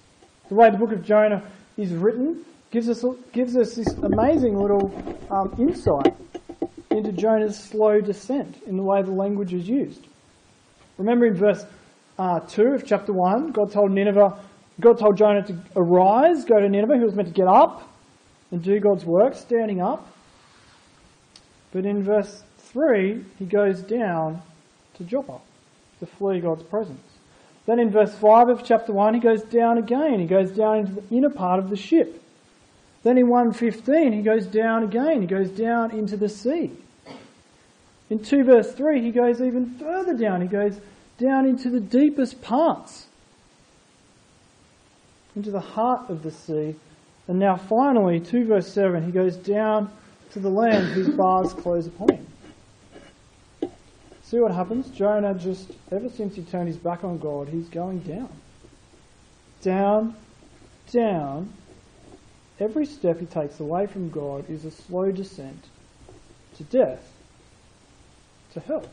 The 0.48 0.54
way 0.54 0.70
the 0.70 0.78
book 0.78 0.92
of 0.92 1.04
Jonah 1.04 1.42
is 1.76 1.92
written 1.92 2.42
gives 2.70 2.88
us, 2.88 3.04
gives 3.34 3.54
us 3.54 3.74
this 3.74 3.88
amazing 3.88 4.58
little 4.58 4.94
um, 5.30 5.54
insight 5.58 6.14
into 6.90 7.12
Jonah's 7.12 7.62
slow 7.62 8.00
descent 8.00 8.62
in 8.66 8.78
the 8.78 8.82
way 8.82 9.02
the 9.02 9.12
language 9.12 9.52
is 9.52 9.68
used. 9.68 10.06
Remember 10.96 11.26
in 11.26 11.34
verse 11.34 11.66
uh, 12.18 12.40
2 12.40 12.62
of 12.68 12.86
chapter 12.86 13.12
1, 13.12 13.52
God 13.52 13.70
told 13.70 13.90
Nineveh, 13.90 14.42
God 14.80 14.98
told 14.98 15.18
Jonah 15.18 15.46
to 15.48 15.58
arise, 15.76 16.46
go 16.46 16.58
to 16.58 16.68
Nineveh. 16.70 16.96
He 16.96 17.04
was 17.04 17.14
meant 17.14 17.28
to 17.28 17.34
get 17.34 17.46
up 17.46 17.92
and 18.50 18.62
do 18.62 18.80
God's 18.80 19.04
work, 19.04 19.34
standing 19.34 19.82
up. 19.82 20.08
But 21.72 21.86
in 21.86 22.02
verse 22.02 22.42
3, 22.58 23.24
he 23.38 23.44
goes 23.44 23.80
down 23.80 24.42
to 24.94 25.04
Joppa 25.04 25.38
to 26.00 26.06
flee 26.06 26.40
God's 26.40 26.62
presence. 26.64 27.00
Then 27.64 27.78
in 27.78 27.90
verse 27.90 28.14
5 28.14 28.48
of 28.48 28.64
chapter 28.64 28.92
1, 28.92 29.14
he 29.14 29.20
goes 29.20 29.42
down 29.42 29.78
again. 29.78 30.20
He 30.20 30.26
goes 30.26 30.50
down 30.50 30.78
into 30.78 30.92
the 30.94 31.16
inner 31.16 31.30
part 31.30 31.58
of 31.58 31.70
the 31.70 31.76
ship. 31.76 32.22
Then 33.02 33.18
in 33.18 33.28
115, 33.28 34.12
he 34.12 34.22
goes 34.22 34.46
down 34.46 34.82
again. 34.82 35.20
He 35.20 35.26
goes 35.26 35.50
down 35.50 35.92
into 35.92 36.16
the 36.16 36.28
sea. 36.28 36.72
In 38.10 38.18
2 38.18 38.44
verse 38.44 38.72
3, 38.72 39.00
he 39.00 39.10
goes 39.10 39.40
even 39.40 39.78
further 39.78 40.14
down. 40.14 40.42
He 40.42 40.48
goes 40.48 40.78
down 41.18 41.46
into 41.46 41.70
the 41.70 41.80
deepest 41.80 42.42
parts, 42.42 43.06
into 45.34 45.50
the 45.50 45.60
heart 45.60 46.10
of 46.10 46.22
the 46.22 46.30
sea. 46.30 46.74
And 47.28 47.38
now 47.38 47.56
finally, 47.56 48.20
2 48.20 48.44
verse 48.44 48.72
7, 48.72 49.04
he 49.04 49.12
goes 49.12 49.36
down 49.36 49.90
to 50.32 50.40
the 50.40 50.48
land 50.48 50.86
whose 50.88 51.08
bars 51.10 51.52
close 51.52 51.86
upon 51.86 52.08
him. 52.10 52.26
See 54.22 54.38
what 54.38 54.52
happens? 54.52 54.88
Jonah 54.88 55.34
just, 55.34 55.70
ever 55.90 56.08
since 56.08 56.34
he 56.36 56.42
turned 56.42 56.68
his 56.68 56.78
back 56.78 57.04
on 57.04 57.18
God, 57.18 57.48
he's 57.48 57.68
going 57.68 57.98
down. 58.00 58.30
Down, 59.60 60.16
down. 60.90 61.52
Every 62.58 62.86
step 62.86 63.20
he 63.20 63.26
takes 63.26 63.60
away 63.60 63.86
from 63.86 64.08
God 64.08 64.48
is 64.48 64.64
a 64.64 64.70
slow 64.70 65.10
descent 65.10 65.66
to 66.56 66.64
death, 66.64 67.12
to 68.54 68.60
hell. 68.60 68.86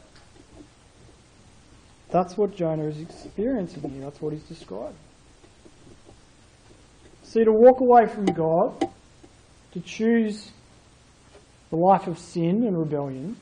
That's 2.10 2.36
what 2.36 2.56
Jonah 2.56 2.86
is 2.86 2.99
experiencing 2.99 3.89
here. 3.89 4.02
That's 4.02 4.21
what 4.21 4.34
he's 4.34 4.43
describing. 4.43 4.95
See, 7.23 7.43
to 7.43 7.52
walk 7.52 7.80
away 7.80 8.08
from 8.08 8.25
God, 8.25 8.89
to 9.73 9.80
choose 9.80 10.52
the 11.69 11.75
life 11.75 12.08
of 12.08 12.17
sin 12.17 12.65
and 12.65 12.77
rebellion 12.77 13.38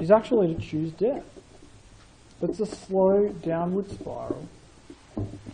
is 0.00 0.10
actually 0.10 0.54
to 0.54 0.60
choose 0.60 0.92
death. 0.92 1.24
It's 2.42 2.60
a 2.60 2.66
slow 2.66 3.28
downward 3.28 3.90
spiral 3.90 4.48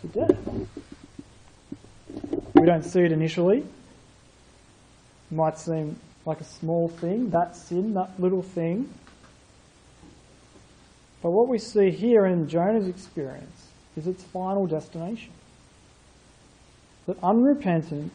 to 0.01 0.07
death. 0.07 0.37
We 2.55 2.65
don't 2.65 2.83
see 2.83 3.01
it 3.01 3.11
initially. 3.11 3.59
It 3.59 3.65
might 5.31 5.57
seem 5.59 5.99
like 6.25 6.41
a 6.41 6.45
small 6.45 6.89
thing, 6.89 7.29
that 7.29 7.55
sin, 7.55 7.93
that 7.93 8.19
little 8.19 8.41
thing. 8.41 8.93
But 11.21 11.31
what 11.31 11.47
we 11.47 11.59
see 11.59 11.91
here 11.91 12.25
in 12.25 12.49
Jonah's 12.49 12.87
experience 12.87 13.67
is 13.95 14.07
its 14.07 14.23
final 14.23 14.65
destination. 14.65 15.31
That 17.05 17.17
unrepentant 17.23 18.11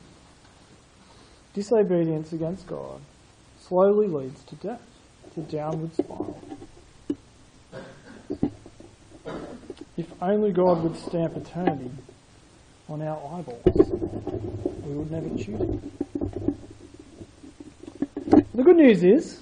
disobedience 1.55 2.33
against 2.33 2.67
God 2.67 3.01
slowly 3.67 4.07
leads 4.09 4.43
to 4.45 4.55
death, 4.57 4.83
to 5.35 5.41
downward 5.41 5.95
spiral. 5.95 6.41
If 9.97 10.07
only 10.21 10.53
God 10.53 10.83
would 10.83 10.97
stamp 10.97 11.37
eternity 11.37 11.91
on 12.89 13.01
our 13.01 13.17
eyeballs, 13.17 13.91
we 14.83 14.95
would 14.95 15.11
never 15.11 15.29
choose 15.31 15.61
it. 15.61 15.81
The 18.55 18.63
good 18.63 18.77
news 18.77 19.03
is, 19.03 19.41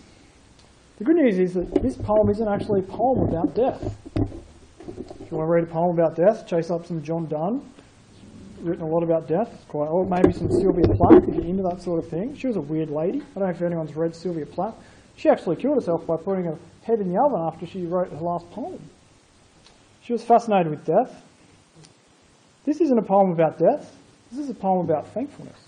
the 0.99 1.05
good 1.05 1.17
news 1.17 1.39
is 1.39 1.55
that 1.55 1.83
this 1.83 1.97
poem 1.97 2.29
isn't 2.31 2.47
actually 2.47 2.81
a 2.81 2.85
poem 2.85 3.29
about 3.29 3.55
death. 3.55 3.97
If 4.15 5.31
you 5.31 5.37
want 5.37 5.49
to 5.49 5.53
read 5.53 5.65
a 5.65 5.67
poem 5.67 5.99
about 5.99 6.17
death, 6.17 6.47
chase 6.47 6.71
up 6.71 6.87
some 6.87 7.03
John 7.03 7.27
Donne 7.27 7.63
written 8.63 8.83
a 8.83 8.89
lot 8.89 9.03
about 9.03 9.29
death. 9.29 9.65
quite, 9.69 9.89
or 9.89 10.07
maybe 10.07 10.33
some 10.33 10.51
Sylvia 10.51 10.87
Plath 10.95 11.29
if 11.29 11.35
you're 11.35 11.45
into 11.45 11.63
that 11.65 11.83
sort 11.83 12.03
of 12.03 12.09
thing. 12.09 12.37
She 12.37 12.47
was 12.47 12.57
a 12.57 12.61
weird 12.61 12.91
lady. 12.91 13.21
I 13.21 13.39
don't 13.39 13.49
know 13.49 13.55
if 13.55 13.63
anyone's 13.63 13.95
read 13.97 14.15
Sylvia 14.15 14.47
Plath. 14.47 14.75
She 15.17 15.29
actually 15.29 15.57
killed 15.57 15.77
herself 15.77 16.07
by 16.07 16.17
putting 16.17 16.45
her 16.45 16.59
head 16.83 17.01
in 17.01 17.13
the 17.13 17.21
oven 17.21 17.41
after 17.41 17.67
she 17.67 17.87
wrote 17.87 18.11
her 18.11 18.17
last 18.17 18.51
poem. 18.51 18.81
She 20.03 20.13
was 20.13 20.23
fascinated 20.23 20.71
with 20.71 20.85
death. 20.85 21.23
This 22.65 22.81
isn't 22.81 22.99
a 22.99 23.03
poem 23.03 23.31
about 23.31 23.59
death. 23.59 23.97
This 24.31 24.41
is 24.41 24.51
a 24.51 24.55
poem 24.55 24.89
about 24.89 25.09
thankfulness. 25.09 25.59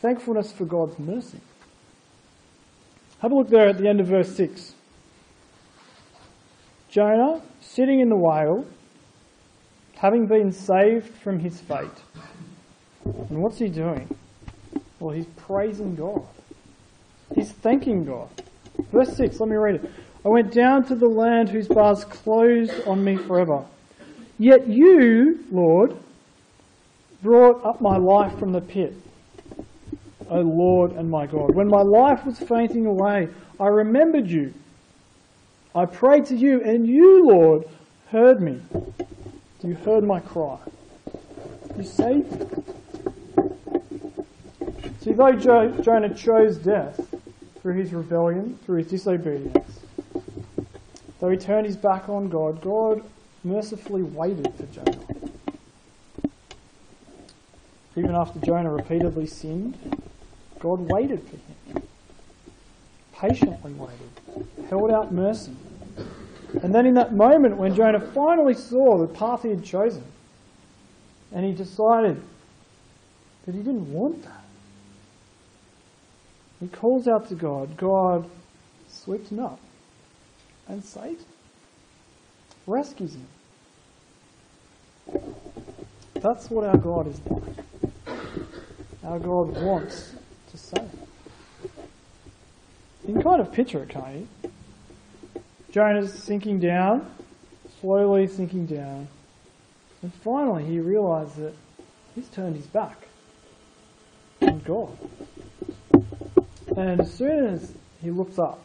Thankfulness 0.00 0.52
for 0.52 0.64
God's 0.64 0.98
mercy. 0.98 1.40
Have 3.18 3.30
a 3.30 3.34
look 3.34 3.48
there 3.48 3.68
at 3.68 3.78
the 3.78 3.88
end 3.88 4.00
of 4.00 4.08
verse 4.08 4.34
6. 4.34 4.74
Jonah, 6.88 7.40
sitting 7.60 8.00
in 8.00 8.08
the 8.08 8.16
whale, 8.16 8.66
having 10.02 10.26
been 10.26 10.50
saved 10.50 11.14
from 11.18 11.38
his 11.38 11.60
fate. 11.60 11.86
And 13.04 13.40
what's 13.40 13.58
he 13.58 13.68
doing? 13.68 14.12
Well, 14.98 15.14
he's 15.14 15.26
praising 15.36 15.94
God. 15.94 16.26
He's 17.36 17.52
thanking 17.52 18.04
God. 18.04 18.28
Verse 18.90 19.16
6, 19.16 19.38
let 19.38 19.48
me 19.48 19.54
read 19.54 19.76
it. 19.76 19.90
I 20.24 20.28
went 20.28 20.52
down 20.52 20.84
to 20.86 20.96
the 20.96 21.06
land 21.06 21.50
whose 21.50 21.68
bars 21.68 22.02
closed 22.02 22.72
on 22.84 23.04
me 23.04 23.16
forever. 23.16 23.64
Yet 24.40 24.66
you, 24.66 25.44
Lord, 25.52 25.96
brought 27.22 27.64
up 27.64 27.80
my 27.80 27.96
life 27.96 28.36
from 28.40 28.50
the 28.50 28.60
pit. 28.60 28.94
O 30.28 30.40
Lord 30.40 30.92
and 30.92 31.08
my 31.08 31.26
God. 31.26 31.54
When 31.54 31.68
my 31.68 31.82
life 31.82 32.26
was 32.26 32.40
fainting 32.40 32.86
away, 32.86 33.28
I 33.60 33.66
remembered 33.68 34.28
you. 34.28 34.52
I 35.76 35.84
prayed 35.84 36.26
to 36.26 36.36
you, 36.36 36.60
and 36.60 36.88
you, 36.88 37.24
Lord, 37.28 37.68
heard 38.10 38.40
me. 38.40 38.60
You 39.64 39.74
heard 39.74 40.02
my 40.02 40.18
cry. 40.18 40.58
You 41.76 41.84
saved 41.84 42.32
me. 42.32 42.46
See, 45.00 45.12
though 45.12 45.32
Jonah 45.32 46.14
chose 46.14 46.56
death 46.58 47.00
through 47.60 47.74
his 47.74 47.92
rebellion, 47.92 48.58
through 48.64 48.78
his 48.78 48.88
disobedience, 48.88 49.80
though 51.20 51.30
he 51.30 51.36
turned 51.36 51.66
his 51.66 51.76
back 51.76 52.08
on 52.08 52.28
God, 52.28 52.60
God 52.60 53.02
mercifully 53.44 54.02
waited 54.02 54.52
for 54.54 54.66
Jonah. 54.66 54.98
Even 57.94 58.14
after 58.16 58.40
Jonah 58.40 58.72
repeatedly 58.72 59.26
sinned, 59.26 59.76
God 60.58 60.80
waited 60.90 61.22
for 61.22 61.36
him. 61.36 61.82
Patiently 63.12 63.72
waited, 63.74 64.10
held 64.68 64.90
out 64.90 65.12
mercy. 65.12 65.54
And 66.60 66.74
then 66.74 66.86
in 66.86 66.94
that 66.94 67.14
moment 67.14 67.56
when 67.56 67.74
Jonah 67.74 68.00
finally 68.00 68.54
saw 68.54 68.98
the 68.98 69.06
path 69.06 69.42
he 69.42 69.48
had 69.48 69.64
chosen, 69.64 70.04
and 71.32 71.46
he 71.46 71.52
decided 71.52 72.20
that 73.46 73.54
he 73.54 73.62
didn't 73.62 73.90
want 73.92 74.22
that, 74.24 74.44
he 76.60 76.68
calls 76.68 77.08
out 77.08 77.28
to 77.28 77.34
God. 77.34 77.76
God 77.76 78.28
sweeps 78.88 79.30
him 79.30 79.40
up 79.40 79.58
and 80.68 80.84
saves 80.84 81.22
him, 81.22 81.32
rescues 82.66 83.14
him. 83.14 83.26
That's 86.14 86.50
what 86.50 86.64
our 86.64 86.76
God 86.76 87.08
is 87.08 87.20
like. 87.26 87.42
Our 89.04 89.18
God 89.18 89.60
wants 89.60 90.14
to 90.50 90.56
save. 90.56 90.88
You 93.08 93.14
can 93.14 93.22
kind 93.22 93.40
of 93.40 93.52
picture 93.52 93.82
it, 93.82 93.88
can't 93.88 94.28
you? 94.42 94.51
Jonah's 95.72 96.12
sinking 96.12 96.60
down, 96.60 97.10
slowly 97.80 98.26
sinking 98.28 98.66
down. 98.66 99.08
And 100.02 100.12
finally, 100.14 100.64
he 100.64 100.78
realized 100.78 101.36
that 101.36 101.54
he's 102.14 102.28
turned 102.28 102.56
his 102.56 102.66
back 102.66 103.08
on 104.42 104.60
God. 104.60 104.96
And 106.76 107.00
as 107.00 107.12
soon 107.12 107.46
as 107.46 107.72
he 108.02 108.10
looks 108.10 108.38
up, 108.38 108.60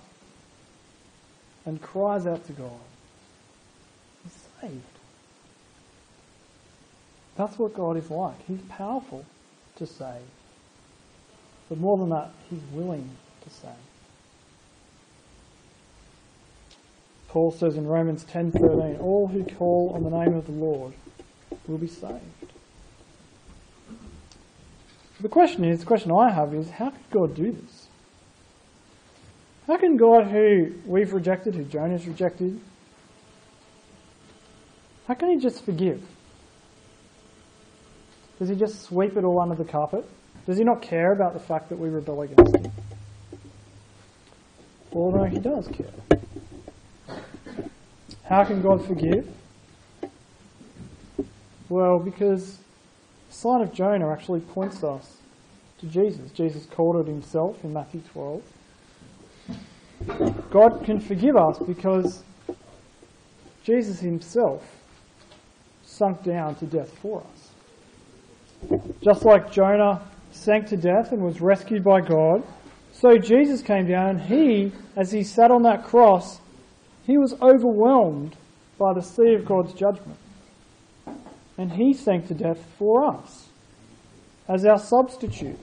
and 1.68 1.82
cries 1.82 2.26
out 2.26 2.46
to 2.48 2.54
God, 2.54 2.80
he's 4.24 4.48
saved. 4.62 4.82
That's 7.36 7.60
what 7.60 7.74
God 7.74 7.98
is 7.98 8.10
like. 8.10 8.42
He's 8.48 8.62
powerful 8.70 9.26
to 9.76 9.86
save. 9.86 10.24
But 11.68 11.78
more 11.78 11.98
than 11.98 12.10
that, 12.10 12.32
he's 12.50 12.62
willing 12.72 13.10
to 13.44 13.50
save. 13.50 13.87
Paul 17.28 17.52
says 17.52 17.76
in 17.76 17.86
Romans 17.86 18.24
10:13, 18.26 19.00
all 19.00 19.28
who 19.28 19.44
call 19.44 19.92
on 19.94 20.04
the 20.04 20.10
name 20.10 20.34
of 20.34 20.46
the 20.46 20.54
Lord 20.54 20.94
will 21.68 21.78
be 21.78 21.88
saved. 21.88 22.22
The 25.20 25.30
question 25.30 25.66
is, 25.66 25.80
the 25.80 25.86
question 25.86 26.12
I 26.12 26.32
have 26.32 26.54
is, 26.54 26.70
how 26.70 26.92
could 26.92 27.10
God 27.10 27.36
do 27.36 27.52
this? 27.52 27.88
How 29.66 29.78
can 29.78 29.98
God, 29.98 30.28
who 30.28 30.74
we've 30.86 31.12
rejected, 31.12 31.56
who 31.56 31.64
Jonah's 31.64 32.08
rejected, 32.08 32.62
how 35.08 35.16
can 35.16 35.30
he 35.30 35.38
just 35.38 35.66
forgive? 35.66 36.02
Does 38.40 38.50
he 38.50 38.56
just 38.56 38.84
sweep 38.84 39.18
it 39.18 39.24
all 39.24 39.40
under 39.40 39.56
the 39.56 39.66
carpet? 39.66 40.06
Does 40.46 40.58
he 40.58 40.64
not 40.64 40.82
care 40.82 41.12
about 41.12 41.34
the 41.34 41.40
fact 41.40 41.70
that 41.70 41.80
we 41.80 41.90
rebel 41.90 42.22
against 42.22 42.56
him? 42.56 42.72
Well, 44.92 45.12
no, 45.12 45.24
he 45.26 45.40
does 45.40 45.68
care. 45.68 46.17
How 48.28 48.44
can 48.44 48.62
God 48.62 48.86
forgive? 48.86 49.26
Well, 51.70 51.98
because 51.98 52.58
the 53.30 53.34
sign 53.34 53.62
of 53.62 53.74
Jonah 53.74 54.12
actually 54.12 54.42
points 54.42 54.84
us 54.84 55.18
to 55.80 55.86
Jesus. 55.86 56.32
Jesus 56.32 56.66
called 56.66 56.98
it 56.98 57.08
himself 57.10 57.64
in 57.64 57.72
Matthew 57.72 58.02
12. 58.12 58.44
God 60.52 60.84
can 60.84 61.00
forgive 61.00 61.38
us 61.38 61.58
because 61.60 62.24
Jesus 63.64 64.00
himself 64.00 64.62
sunk 65.84 66.22
down 66.24 66.56
to 66.56 66.66
death 66.66 66.98
for 67.00 67.24
us. 67.34 68.82
Just 69.02 69.24
like 69.24 69.52
Jonah 69.54 70.02
sank 70.32 70.68
to 70.68 70.78
death 70.78 71.14
and 71.14 71.22
was 71.22 71.40
rescued 71.40 71.84
by 71.84 72.02
God, 72.02 72.44
so 72.92 73.18
Jesus 73.18 73.62
came 73.62 73.88
down 73.88 74.10
and 74.10 74.22
he, 74.22 74.74
as 74.98 75.14
he 75.14 75.24
sat 75.24 75.50
on 75.50 75.64
that 75.64 75.86
cross, 75.86 76.42
he 77.08 77.18
was 77.18 77.34
overwhelmed 77.42 78.36
by 78.78 78.94
the 78.94 79.02
sea 79.02 79.34
of 79.34 79.46
God's 79.46 79.74
judgment. 79.74 80.20
And 81.58 81.72
he 81.72 81.94
sank 81.94 82.28
to 82.28 82.34
death 82.34 82.60
for 82.78 83.06
us 83.06 83.48
as 84.48 84.66
our 84.66 84.78
substitute. 84.78 85.58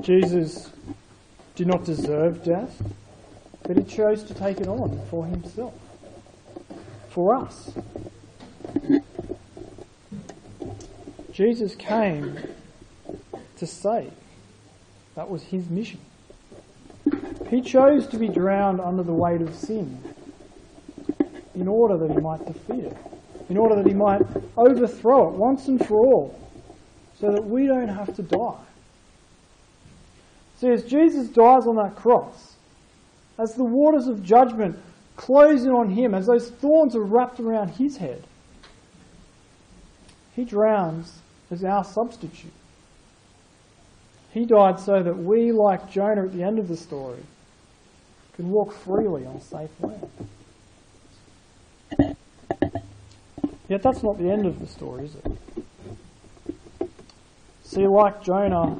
Jesus 0.00 0.70
did 1.56 1.66
not 1.66 1.84
deserve 1.84 2.44
death, 2.44 2.80
but 3.64 3.76
he 3.76 3.82
chose 3.82 4.22
to 4.22 4.34
take 4.34 4.60
it 4.60 4.68
on 4.68 5.00
for 5.10 5.26
himself, 5.26 5.74
for 7.08 7.34
us. 7.34 7.72
Jesus 11.32 11.74
came 11.74 12.38
to 13.56 13.66
save. 13.66 14.12
That 15.16 15.28
was 15.28 15.42
his 15.42 15.68
mission. 15.68 16.00
He 17.50 17.60
chose 17.60 18.06
to 18.08 18.18
be 18.18 18.28
drowned 18.28 18.80
under 18.80 19.02
the 19.02 19.12
weight 19.12 19.40
of 19.40 19.54
sin 19.54 20.02
in 21.54 21.68
order 21.68 21.96
that 21.96 22.10
he 22.12 22.20
might 22.20 22.44
defeat 22.44 22.84
it, 22.84 22.96
in 23.48 23.56
order 23.56 23.76
that 23.76 23.86
he 23.86 23.94
might 23.94 24.22
overthrow 24.56 25.28
it 25.28 25.38
once 25.38 25.68
and 25.68 25.84
for 25.84 26.04
all, 26.04 26.38
so 27.18 27.32
that 27.32 27.44
we 27.44 27.66
don't 27.66 27.88
have 27.88 28.14
to 28.16 28.22
die. 28.22 28.64
See, 30.58 30.68
as 30.68 30.84
Jesus 30.84 31.28
dies 31.28 31.66
on 31.66 31.76
that 31.76 31.96
cross, 31.96 32.56
as 33.38 33.54
the 33.54 33.64
waters 33.64 34.06
of 34.08 34.22
judgment 34.22 34.78
close 35.16 35.64
in 35.64 35.70
on 35.70 35.90
him, 35.90 36.14
as 36.14 36.26
those 36.26 36.50
thorns 36.50 36.96
are 36.96 37.04
wrapped 37.04 37.40
around 37.40 37.68
his 37.68 37.96
head, 37.98 38.24
he 40.34 40.44
drowns 40.44 41.20
as 41.50 41.64
our 41.64 41.84
substitute. 41.84 42.52
He 44.32 44.44
died 44.44 44.78
so 44.78 45.02
that 45.02 45.16
we, 45.16 45.52
like 45.52 45.90
Jonah 45.90 46.24
at 46.24 46.32
the 46.32 46.42
end 46.42 46.58
of 46.58 46.68
the 46.68 46.76
story, 46.76 47.22
can 48.36 48.50
walk 48.50 48.72
freely 48.72 49.26
on 49.26 49.40
safe 49.40 49.70
land. 49.80 50.10
Yet 53.68 53.82
that's 53.82 54.02
not 54.02 54.18
the 54.18 54.30
end 54.30 54.46
of 54.46 54.60
the 54.60 54.66
story, 54.66 55.06
is 55.06 55.16
it? 55.16 56.88
See, 57.64 57.86
like 57.86 58.22
Jonah, 58.22 58.78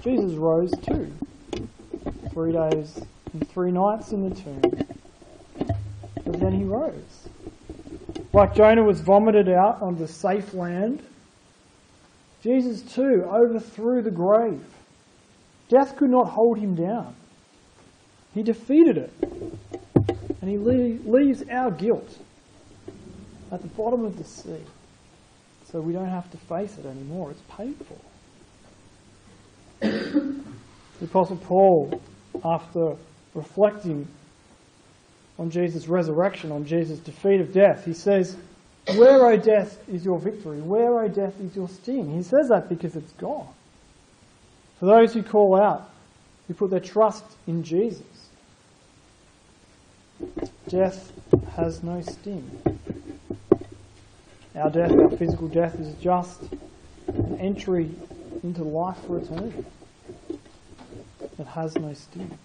Jesus 0.00 0.34
rose 0.34 0.70
too. 0.82 1.12
Three 2.32 2.52
days 2.52 3.00
and 3.32 3.48
three 3.50 3.72
nights 3.72 4.12
in 4.12 4.28
the 4.28 4.34
tomb. 4.34 4.62
But 6.24 6.38
then 6.38 6.52
he 6.52 6.64
rose. 6.64 7.28
Like 8.32 8.54
Jonah 8.54 8.84
was 8.84 9.00
vomited 9.00 9.48
out 9.48 9.82
onto 9.82 10.06
safe 10.06 10.54
land, 10.54 11.02
Jesus 12.42 12.82
too 12.82 13.24
overthrew 13.28 14.02
the 14.02 14.10
grave. 14.10 14.64
Death 15.68 15.96
could 15.96 16.10
not 16.10 16.28
hold 16.28 16.58
him 16.58 16.74
down. 16.74 17.14
He 18.38 18.44
defeated 18.44 18.96
it. 18.98 19.12
And 20.40 20.48
he 20.48 20.58
leaves 20.58 21.42
our 21.50 21.72
guilt 21.72 22.18
at 23.50 23.62
the 23.62 23.66
bottom 23.66 24.04
of 24.04 24.16
the 24.16 24.22
sea. 24.22 24.62
So 25.72 25.80
we 25.80 25.92
don't 25.92 26.08
have 26.08 26.30
to 26.30 26.36
face 26.36 26.78
it 26.78 26.86
anymore. 26.86 27.32
It's 27.32 27.42
paid 27.50 27.74
for. 27.84 27.98
the 29.80 30.44
Apostle 31.02 31.38
Paul, 31.38 32.00
after 32.44 32.94
reflecting 33.34 34.06
on 35.36 35.50
Jesus' 35.50 35.88
resurrection, 35.88 36.52
on 36.52 36.64
Jesus' 36.64 37.00
defeat 37.00 37.40
of 37.40 37.52
death, 37.52 37.84
he 37.84 37.92
says, 37.92 38.36
Where, 38.94 39.26
O 39.26 39.36
death, 39.36 39.82
is 39.88 40.04
your 40.04 40.20
victory? 40.20 40.60
Where, 40.60 41.00
O 41.00 41.08
death, 41.08 41.40
is 41.40 41.56
your 41.56 41.68
sting? 41.68 42.14
He 42.14 42.22
says 42.22 42.50
that 42.50 42.68
because 42.68 42.94
it's 42.94 43.12
gone. 43.14 43.52
For 44.78 44.86
those 44.86 45.12
who 45.12 45.24
call 45.24 45.60
out, 45.60 45.90
who 46.46 46.54
put 46.54 46.70
their 46.70 46.78
trust 46.78 47.24
in 47.48 47.64
Jesus, 47.64 48.04
death 50.68 51.12
has 51.56 51.82
no 51.82 52.00
sting. 52.02 52.62
Our 54.54 54.70
death, 54.70 54.92
our 54.92 55.16
physical 55.16 55.48
death, 55.48 55.78
is 55.80 55.94
just 55.94 56.42
an 57.08 57.38
entry 57.40 57.90
into 58.42 58.64
life 58.64 58.98
for 59.06 59.18
eternity. 59.18 59.64
It 61.38 61.46
has 61.46 61.74
no 61.76 61.92
sting. 61.94 62.36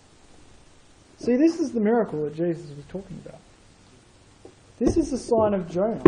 See, 1.18 1.36
this 1.36 1.60
is 1.60 1.72
the 1.72 1.80
miracle 1.80 2.24
that 2.24 2.36
Jesus 2.36 2.70
was 2.76 2.86
talking 2.88 3.22
about. 3.26 3.40
This 4.80 4.98
is 4.98 5.12
the 5.12 5.18
sign 5.18 5.54
of 5.54 5.70
Jonah. 5.70 6.04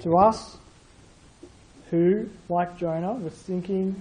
To 0.00 0.16
us 0.16 0.56
who, 1.90 2.28
like 2.48 2.78
Jonah, 2.78 3.14
were 3.14 3.30
sinking 3.30 3.96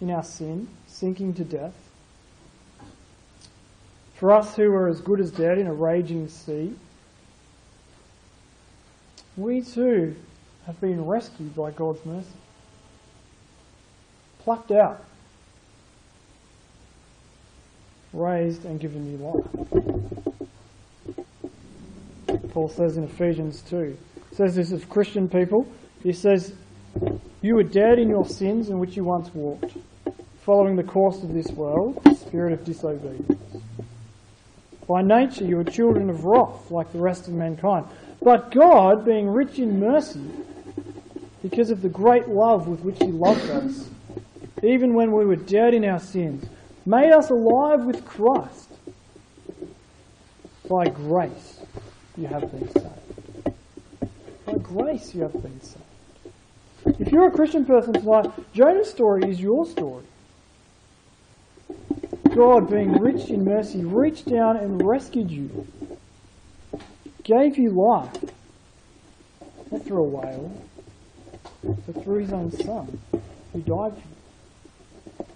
in 0.00 0.10
our 0.10 0.24
sin, 0.24 0.68
sinking 0.86 1.34
to 1.34 1.44
death. 1.44 1.81
For 4.22 4.30
us 4.30 4.54
who 4.54 4.70
were 4.70 4.86
as 4.86 5.00
good 5.00 5.18
as 5.18 5.32
dead 5.32 5.58
in 5.58 5.66
a 5.66 5.74
raging 5.74 6.28
sea, 6.28 6.76
we 9.36 9.62
too 9.62 10.14
have 10.64 10.80
been 10.80 11.04
rescued 11.04 11.56
by 11.56 11.72
God's 11.72 12.06
mercy, 12.06 12.28
plucked 14.38 14.70
out, 14.70 15.02
raised, 18.12 18.64
and 18.64 18.78
given 18.78 19.10
new 19.10 19.42
life. 22.28 22.52
Paul 22.52 22.68
says 22.68 22.96
in 22.96 23.02
Ephesians 23.02 23.60
2, 23.62 23.98
says 24.30 24.54
this 24.54 24.70
of 24.70 24.88
Christian 24.88 25.28
people. 25.28 25.66
He 26.04 26.12
says, 26.12 26.52
You 27.40 27.56
were 27.56 27.64
dead 27.64 27.98
in 27.98 28.08
your 28.08 28.28
sins 28.28 28.68
in 28.68 28.78
which 28.78 28.96
you 28.96 29.02
once 29.02 29.34
walked, 29.34 29.76
following 30.44 30.76
the 30.76 30.84
course 30.84 31.24
of 31.24 31.34
this 31.34 31.48
world, 31.48 32.00
the 32.04 32.14
spirit 32.14 32.52
of 32.52 32.64
disobedience. 32.64 33.51
By 34.92 35.00
nature, 35.00 35.46
you 35.46 35.58
are 35.58 35.64
children 35.64 36.10
of 36.10 36.26
wrath, 36.26 36.70
like 36.70 36.92
the 36.92 36.98
rest 36.98 37.26
of 37.26 37.32
mankind. 37.32 37.86
But 38.20 38.50
God, 38.50 39.06
being 39.06 39.26
rich 39.26 39.58
in 39.58 39.80
mercy, 39.80 40.20
because 41.40 41.70
of 41.70 41.80
the 41.80 41.88
great 41.88 42.28
love 42.28 42.68
with 42.68 42.80
which 42.80 42.98
He 42.98 43.06
loved 43.06 43.48
us, 43.48 43.88
even 44.62 44.92
when 44.92 45.12
we 45.12 45.24
were 45.24 45.36
dead 45.36 45.72
in 45.72 45.86
our 45.86 45.98
sins, 45.98 46.44
made 46.84 47.10
us 47.10 47.30
alive 47.30 47.86
with 47.86 48.04
Christ. 48.04 48.68
By 50.68 50.84
grace 50.90 51.60
you 52.18 52.26
have 52.26 52.52
been 52.52 52.68
saved. 52.68 53.54
By 54.44 54.58
grace 54.58 55.14
you 55.14 55.22
have 55.22 55.32
been 55.32 55.58
saved. 55.62 57.00
If 57.00 57.10
you're 57.10 57.28
a 57.28 57.30
Christian 57.30 57.64
person 57.64 57.94
tonight, 57.94 58.30
Jonah's 58.52 58.90
story 58.90 59.22
is 59.30 59.40
your 59.40 59.64
story. 59.64 60.04
God, 62.34 62.70
being 62.70 62.92
rich 62.92 63.28
in 63.28 63.44
mercy, 63.44 63.84
reached 63.84 64.28
down 64.28 64.56
and 64.56 64.82
rescued 64.82 65.30
you 65.30 65.66
gave 67.24 67.56
you 67.56 67.70
life, 67.70 68.24
not 69.70 69.84
through 69.84 70.04
a 70.04 70.08
whale, 70.08 70.52
but 71.62 72.02
through 72.02 72.18
his 72.18 72.32
own 72.32 72.50
son, 72.50 72.98
who 73.52 73.60
died 73.60 73.92
for 73.92 74.08
you. 75.20 75.26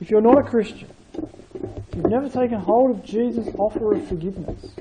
if 0.00 0.10
you're 0.10 0.20
not 0.20 0.38
a 0.38 0.42
Christian, 0.42 0.90
if 1.14 1.94
you've 1.94 2.06
never 2.06 2.28
taken 2.28 2.58
hold 2.58 2.90
of 2.90 3.04
Jesus' 3.04 3.48
offer 3.56 3.94
of 3.94 4.08
forgiveness, 4.08 4.74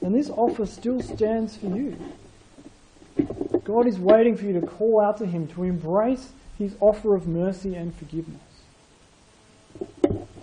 then 0.00 0.12
this 0.12 0.30
offer 0.30 0.66
still 0.66 1.00
stands 1.00 1.56
for 1.56 1.66
you. 1.66 1.96
God 3.64 3.86
is 3.86 3.98
waiting 3.98 4.36
for 4.36 4.44
you 4.44 4.60
to 4.60 4.66
call 4.66 5.00
out 5.00 5.18
to 5.18 5.26
Him 5.26 5.48
to 5.48 5.64
embrace 5.64 6.32
His 6.56 6.76
offer 6.80 7.16
of 7.16 7.26
mercy 7.26 7.74
and 7.74 7.94
forgiveness. 7.94 8.47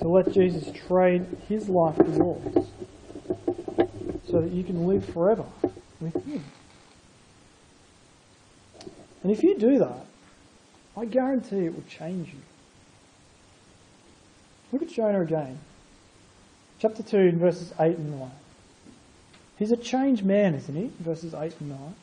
To 0.06 0.12
let 0.12 0.32
Jesus 0.32 0.72
trade 0.88 1.26
His 1.50 1.68
life 1.68 1.96
for 1.96 2.06
yours 2.06 2.68
so 4.30 4.40
that 4.40 4.52
you 4.52 4.64
can 4.64 4.86
live 4.86 5.04
forever 5.04 5.46
with 6.00 6.14
Him. 6.26 6.44
And 9.24 9.32
if 9.32 9.42
you 9.42 9.58
do 9.58 9.80
that, 9.80 10.06
I 10.96 11.06
guarantee 11.06 11.66
it 11.66 11.74
will 11.74 11.84
change 11.90 12.28
you. 12.28 12.40
Look 14.72 14.84
at 14.84 14.90
Jonah 14.90 15.22
again. 15.22 15.58
Chapter 16.78 17.02
2, 17.02 17.18
in 17.18 17.40
verses 17.40 17.74
8 17.80 17.98
and 17.98 18.20
9. 18.20 18.32
He's 19.58 19.72
a 19.72 19.78
changed 19.78 20.24
man, 20.24 20.54
isn't 20.54 20.76
he? 20.76 20.92
Verses 21.00 21.34
8 21.34 21.60
and 21.62 21.70
9. 21.72 21.96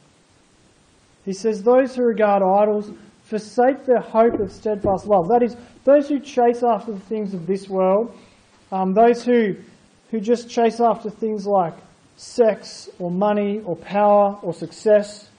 He 1.24 1.32
says, 1.32 1.62
Those 1.62 1.94
who 1.94 2.02
regard 2.02 2.42
idols 2.42 2.90
forsake 3.32 3.86
their 3.86 4.02
hope 4.02 4.38
of 4.40 4.52
steadfast 4.52 5.06
love. 5.06 5.26
That 5.28 5.42
is, 5.42 5.56
those 5.84 6.06
who 6.06 6.20
chase 6.20 6.62
after 6.62 6.92
the 6.92 7.00
things 7.00 7.32
of 7.32 7.46
this 7.46 7.66
world, 7.66 8.14
um, 8.70 8.92
those 8.92 9.24
who, 9.24 9.54
who 10.10 10.20
just 10.20 10.50
chase 10.50 10.80
after 10.80 11.08
things 11.08 11.46
like 11.46 11.72
sex 12.16 12.90
or 12.98 13.10
money 13.10 13.62
or 13.64 13.74
power 13.76 14.38
or 14.42 14.52
success 14.52 15.30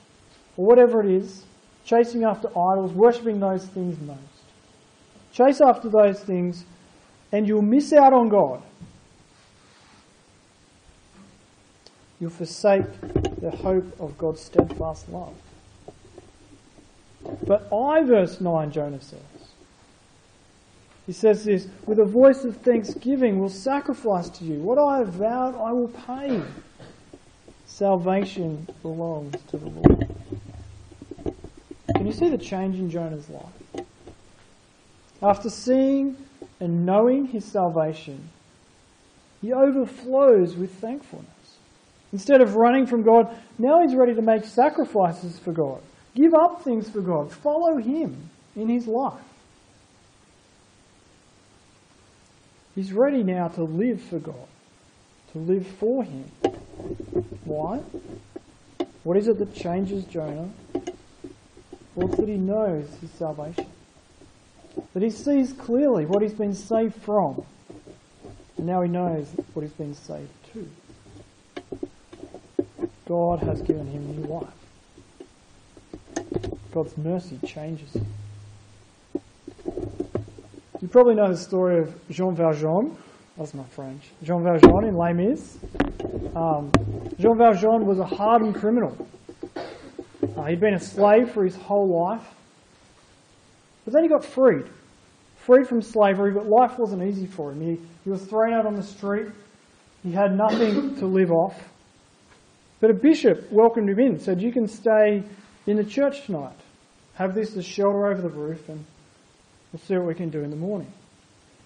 or 0.58 0.66
whatever 0.66 1.04
it 1.04 1.12
is, 1.22 1.46
chasing 1.86 2.24
after 2.24 2.48
idols, 2.50 2.94
worshipping 2.94 3.40
those 3.40 3.68
things 3.68 4.00
most. 4.02 4.20
Chase 5.32 5.62
after 5.62 5.88
those 5.88 6.20
things 6.20 6.66
and 7.32 7.48
you'll 7.48 7.62
miss 7.62 7.94
out 7.94 8.12
on 8.12 8.28
God. 8.28 8.64
You'll 12.20 12.32
forsake 12.32 12.90
the 13.40 13.52
hope 13.52 13.86
of 14.00 14.18
God's 14.18 14.42
steadfast 14.42 15.10
love. 15.10 15.36
But 17.46 17.72
I, 17.74 18.04
verse 18.04 18.42
9, 18.42 18.72
Jonah 18.72 19.02
says, 19.02 19.20
he 21.06 21.12
says 21.12 21.44
this, 21.44 21.68
with 21.86 22.00
a 22.00 22.06
voice 22.06 22.46
of 22.46 22.58
thanksgiving 22.58 23.40
will 23.40 23.50
sacrifice 23.50 24.30
to 24.30 24.46
you. 24.46 24.60
What 24.60 24.78
I 24.78 25.00
have 25.00 25.10
vowed, 25.10 25.56
I 25.56 25.74
will 25.74 25.90
pay. 25.90 26.42
Salvation 27.66 28.68
belongs 28.82 29.36
to 29.50 29.58
the 29.58 29.66
Lord. 29.66 30.08
Can 31.96 32.08
you 32.08 32.14
see 32.14 32.30
the 32.30 32.38
change 32.38 32.78
in 32.78 32.90
Jonah's 32.90 33.30
life? 33.30 33.86
After 35.22 35.50
seeing 35.50 36.16
and 36.60 36.86
knowing 36.86 37.28
his 37.28 37.44
salvation, 37.46 38.30
he 39.42 39.52
overflows 39.52 40.56
with 40.56 40.74
thankfulness. 40.76 41.28
Instead 42.14 42.42
of 42.42 42.56
running 42.56 42.86
from 42.86 43.04
God, 43.04 43.36
now 43.58 43.82
he's 43.82 43.96
ready 43.96 44.14
to 44.16 44.22
make 44.22 44.46
sacrifices 44.46 45.38
for 45.40 45.52
God. 45.52 45.82
Give 46.16 46.34
up 46.34 46.62
things 46.64 46.90
for 46.90 47.02
God. 47.02 47.32
Follow 47.32 47.78
him 47.78 48.30
in 48.56 48.70
his 48.70 48.88
life. 48.88 49.20
He's 52.76 52.92
ready 52.92 53.24
now 53.24 53.50
to 53.50 53.64
live 53.64 54.02
for 54.02 54.20
God, 54.20 54.48
to 55.32 55.38
live 55.38 55.68
for 55.80 56.04
him. 56.04 56.26
Why? 57.46 57.82
What 59.04 59.18
is 59.18 59.28
it 59.28 59.38
that 59.40 59.54
changes 59.54 60.06
Jonah? 60.06 60.50
Well, 61.96 62.08
that 62.08 62.28
he 62.28 62.38
knows 62.38 62.90
his 63.02 63.12
salvation. 63.12 63.68
That 64.94 65.04
he 65.04 65.12
sees 65.12 65.54
clearly 65.54 66.06
what 66.06 66.24
he's 66.24 66.34
been 66.34 66.56
saved 66.56 66.96
from. 67.04 67.46
And 68.58 68.66
now 68.66 68.82
he 68.82 68.90
knows 68.90 69.28
what 69.54 69.62
he's 69.62 69.72
been 69.74 69.94
saved 69.94 70.32
to. 70.54 70.70
God 73.06 73.40
has 73.42 73.62
given 73.62 73.88
him 73.88 74.16
new 74.16 74.28
life. 74.28 74.63
God's 76.74 76.98
mercy 76.98 77.38
changes. 77.46 77.96
You 80.82 80.88
probably 80.90 81.14
know 81.14 81.30
the 81.30 81.38
story 81.38 81.80
of 81.80 81.94
Jean 82.10 82.36
Valjean. 82.36 82.98
That's 83.38 83.54
my 83.54 83.64
French. 83.66 84.10
Jean 84.24 84.44
Valjean 84.44 84.86
in 84.86 84.96
Les 84.96 85.14
Mis. 85.14 85.60
Um, 86.36 86.72
Jean 87.20 87.38
Valjean 87.38 87.86
was 87.86 88.00
a 88.00 88.06
hardened 88.06 88.56
criminal. 88.56 89.08
Uh, 89.56 90.46
he'd 90.46 90.60
been 90.60 90.74
a 90.74 90.80
slave 90.80 91.32
for 91.32 91.44
his 91.46 91.56
whole 91.56 91.88
life. 91.88 92.28
But 93.86 93.94
then 93.94 94.02
he 94.02 94.10
got 94.10 94.26
freed. 94.26 94.66
Freed 95.38 95.68
from 95.68 95.82
slavery, 95.82 96.32
but 96.32 96.48
life 96.48 96.80
wasn't 96.80 97.04
easy 97.04 97.28
for 97.28 97.52
him. 97.52 97.62
He, 97.62 97.80
he 98.04 98.10
was 98.10 98.24
thrown 98.24 98.52
out 98.52 98.66
on 98.66 98.76
the 98.76 98.84
street. 98.84 99.28
He 100.02 100.12
had 100.12 100.36
nothing 100.36 100.96
to 100.96 101.06
live 101.06 101.32
off. 101.32 101.70
But 102.80 102.90
a 102.90 102.96
bishop 102.96 103.52
welcomed 103.52 103.90
him 103.90 104.00
in, 104.00 104.20
said, 104.20 104.42
You 104.42 104.52
can 104.52 104.68
stay 104.68 105.24
in 105.68 105.78
the 105.78 105.84
church 105.84 106.26
tonight. 106.26 106.56
Have 107.16 107.36
this 107.36 107.56
as 107.56 107.66
shelter 107.66 108.08
over 108.08 108.22
the 108.22 108.30
roof, 108.30 108.68
and 108.70 108.84
we'll 109.72 109.80
see 109.80 109.96
what 109.96 110.08
we 110.08 110.16
can 110.16 110.30
do 110.30 110.42
in 110.42 110.50
the 110.50 110.56
morning. 110.56 110.92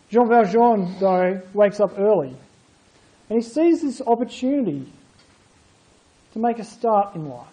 Jean 0.09 0.27
Valjean, 0.27 0.95
though, 0.99 1.41
wakes 1.53 1.79
up 1.79 1.97
early, 1.97 2.35
and 3.29 3.41
he 3.41 3.47
sees 3.47 3.81
this 3.81 4.01
opportunity 4.01 4.87
to 6.33 6.39
make 6.39 6.59
a 6.59 6.63
start 6.63 7.15
in 7.15 7.27
life. 7.27 7.47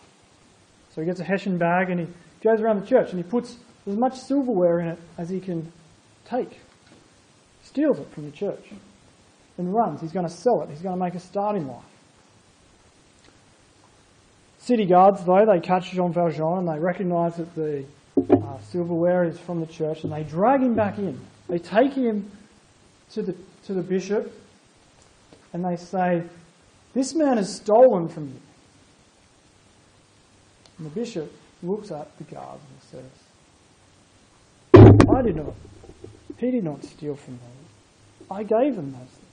So 0.94 1.00
he 1.00 1.06
gets 1.06 1.20
a 1.20 1.24
Hessian 1.24 1.58
bag 1.58 1.90
and 1.90 2.00
he 2.00 2.06
goes 2.42 2.60
around 2.60 2.80
the 2.80 2.86
church 2.86 3.10
and 3.10 3.18
he 3.18 3.28
puts 3.28 3.56
as 3.86 3.96
much 3.96 4.16
silverware 4.16 4.80
in 4.80 4.88
it 4.88 4.98
as 5.18 5.28
he 5.28 5.40
can 5.40 5.72
take. 6.24 6.60
Steals 7.62 7.98
it 7.98 8.08
from 8.12 8.26
the 8.26 8.30
church 8.30 8.64
and 9.58 9.74
runs. 9.74 10.00
He's 10.00 10.12
going 10.12 10.26
to 10.26 10.32
sell 10.32 10.62
it. 10.62 10.70
He's 10.70 10.82
going 10.82 10.96
to 10.96 11.02
make 11.02 11.14
a 11.14 11.20
start 11.20 11.56
in 11.56 11.66
life. 11.66 11.82
City 14.64 14.86
guards, 14.86 15.22
though, 15.24 15.44
they 15.44 15.60
catch 15.60 15.90
Jean 15.90 16.10
Valjean 16.10 16.60
and 16.60 16.68
they 16.68 16.78
recognise 16.78 17.36
that 17.36 17.54
the 17.54 17.84
uh, 18.16 18.58
silverware 18.70 19.24
is 19.24 19.38
from 19.38 19.60
the 19.60 19.66
church 19.66 20.04
and 20.04 20.12
they 20.12 20.22
drag 20.22 20.62
him 20.62 20.74
back 20.74 20.96
in. 20.96 21.20
They 21.50 21.58
take 21.58 21.92
him 21.92 22.30
to 23.12 23.20
the, 23.20 23.36
to 23.66 23.74
the 23.74 23.82
bishop 23.82 24.32
and 25.52 25.62
they 25.62 25.76
say, 25.76 26.22
This 26.94 27.14
man 27.14 27.36
has 27.36 27.54
stolen 27.54 28.08
from 28.08 28.28
you. 28.28 28.40
And 30.78 30.86
the 30.86 30.94
bishop 30.94 31.30
looks 31.62 31.90
at 31.90 32.16
the 32.16 32.24
guards 32.24 32.62
and 32.70 33.02
says, 33.02 33.10
I 35.14 35.20
did 35.20 35.36
not, 35.36 35.52
he 36.38 36.50
did 36.50 36.64
not 36.64 36.82
steal 36.84 37.16
from 37.16 37.34
me. 37.34 37.40
I 38.30 38.44
gave 38.44 38.76
him 38.76 38.92
those 38.92 39.10
things. 39.10 39.23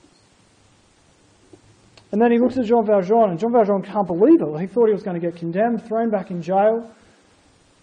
And 2.12 2.22
then 2.22 2.32
he 2.32 2.40
looks 2.40 2.58
at 2.58 2.66
Jean 2.66 2.86
Valjean, 2.86 3.30
and 3.30 3.40
Jean 3.40 3.54
Valjean 3.54 3.82
can't 3.82 4.06
believe 4.06 4.42
it. 4.42 4.60
He 4.60 4.68
thought 4.68 4.88
he 4.88 4.94
was 4.94 5.04
going 5.04 5.20
to 5.20 5.26
get 5.26 5.38
condemned, 5.38 5.86
thrown 5.86 6.10
back 6.10 6.30
in 6.30 6.42
jail. 6.42 6.92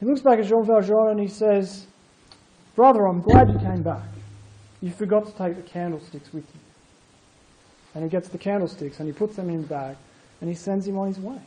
He 0.01 0.07
looks 0.07 0.21
back 0.21 0.39
at 0.39 0.47
Jean 0.47 0.65
Valjean 0.65 1.09
and 1.11 1.21
he 1.21 1.29
says, 1.29 1.87
Brother, 2.77 3.07
I'm 3.07 3.21
glad 3.21 3.49
you 3.49 3.59
came 3.59 3.83
back. 3.83 4.07
You 4.81 4.91
forgot 4.91 5.27
to 5.27 5.33
take 5.33 5.57
the 5.57 5.63
candlesticks 5.63 6.33
with 6.33 6.45
you. 6.45 6.61
And 7.95 8.05
he 8.05 8.11
gets 8.11 8.29
the 8.29 8.39
candlesticks 8.39 9.01
and 9.01 9.09
he 9.09 9.13
puts 9.13 9.35
them 9.35 9.51
in 9.51 9.63
the 9.63 9.67
bag 9.67 9.97
and 10.41 10.49
he 10.49 10.55
sends 10.55 10.87
him 10.87 10.97
on 10.97 11.09
his 11.09 11.19
way. 11.19 11.41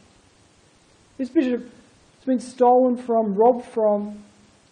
This 1.17 1.30
bishop 1.30 1.62
has 1.62 2.26
been 2.26 2.39
stolen 2.39 2.98
from, 2.98 3.36
robbed 3.36 3.65
from, 3.65 4.22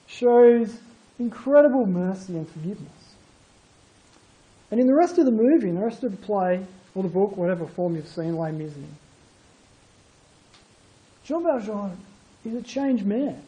shows 0.08 0.80
incredible 1.20 1.86
mercy 1.86 2.36
and 2.36 2.50
forgiveness. 2.50 3.16
And 4.72 4.80
in 4.82 4.88
the 4.88 4.96
rest 4.96 5.18
of 5.20 5.26
the 5.26 5.32
movie, 5.32 5.70
in 5.70 5.76
the 5.76 5.86
rest 5.86 6.04
of 6.04 6.12
the 6.12 6.18
play, 6.18 6.66
or 6.96 7.04
the 7.04 7.10
book, 7.10 7.38
whatever 7.38 7.68
form 7.68 7.96
you've 7.96 8.08
seen 8.08 8.36
Les 8.36 8.52
Mis 8.52 8.76
in, 8.76 8.98
Jean 11.24 11.44
Valjean 11.44 11.98
is 12.46 12.56
a 12.56 12.62
changed 12.62 13.06
man. 13.06 13.42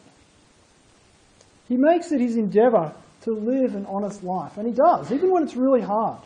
He 1.68 1.76
makes 1.76 2.12
it 2.12 2.20
his 2.20 2.36
endeavour 2.36 2.92
to 3.22 3.32
live 3.32 3.74
an 3.74 3.86
honest 3.86 4.22
life, 4.22 4.56
and 4.56 4.66
he 4.66 4.72
does, 4.72 5.10
even 5.10 5.30
when 5.30 5.42
it's 5.42 5.56
really 5.56 5.80
hard. 5.80 6.18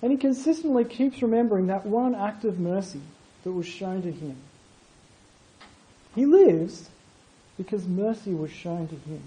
And 0.00 0.10
he 0.10 0.18
consistently 0.18 0.84
keeps 0.84 1.22
remembering 1.22 1.68
that 1.68 1.86
one 1.86 2.14
act 2.14 2.44
of 2.44 2.58
mercy 2.58 3.00
that 3.44 3.52
was 3.52 3.66
shown 3.66 4.02
to 4.02 4.12
him. 4.12 4.36
He 6.14 6.26
lives 6.26 6.88
because 7.56 7.86
mercy 7.86 8.34
was 8.34 8.50
shown 8.50 8.88
to 8.88 8.94
him. 8.94 9.22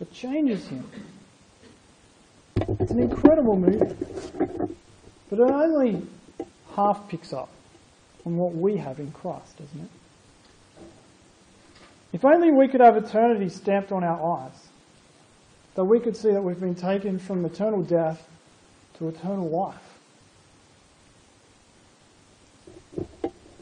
It 0.00 0.12
changes 0.12 0.66
him. 0.68 0.88
It's 2.56 2.90
an 2.90 3.00
incredible 3.00 3.56
movie. 3.56 3.94
But 5.28 5.40
it 5.40 5.50
only 5.50 6.06
half 6.74 7.08
picks 7.08 7.32
up 7.32 7.48
on 8.24 8.36
what 8.36 8.54
we 8.54 8.76
have 8.76 8.98
in 8.98 9.10
Christ, 9.12 9.58
doesn't 9.58 9.80
it? 9.80 9.90
If 12.12 12.24
only 12.24 12.50
we 12.50 12.68
could 12.68 12.80
have 12.80 12.96
eternity 12.96 13.48
stamped 13.48 13.92
on 13.92 14.04
our 14.04 14.38
eyes, 14.38 14.68
that 15.74 15.84
we 15.84 16.00
could 16.00 16.16
see 16.16 16.30
that 16.30 16.42
we've 16.42 16.60
been 16.60 16.74
taken 16.74 17.18
from 17.18 17.44
eternal 17.44 17.82
death 17.82 18.26
to 18.98 19.08
eternal 19.08 19.48
life. 19.48 19.76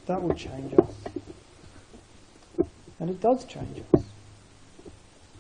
That 0.07 0.23
would 0.23 0.37
change 0.37 0.75
us. 0.79 0.95
And 3.01 3.11
it 3.11 3.21
does 3.21 3.45
change 3.45 3.79
us. 3.79 4.05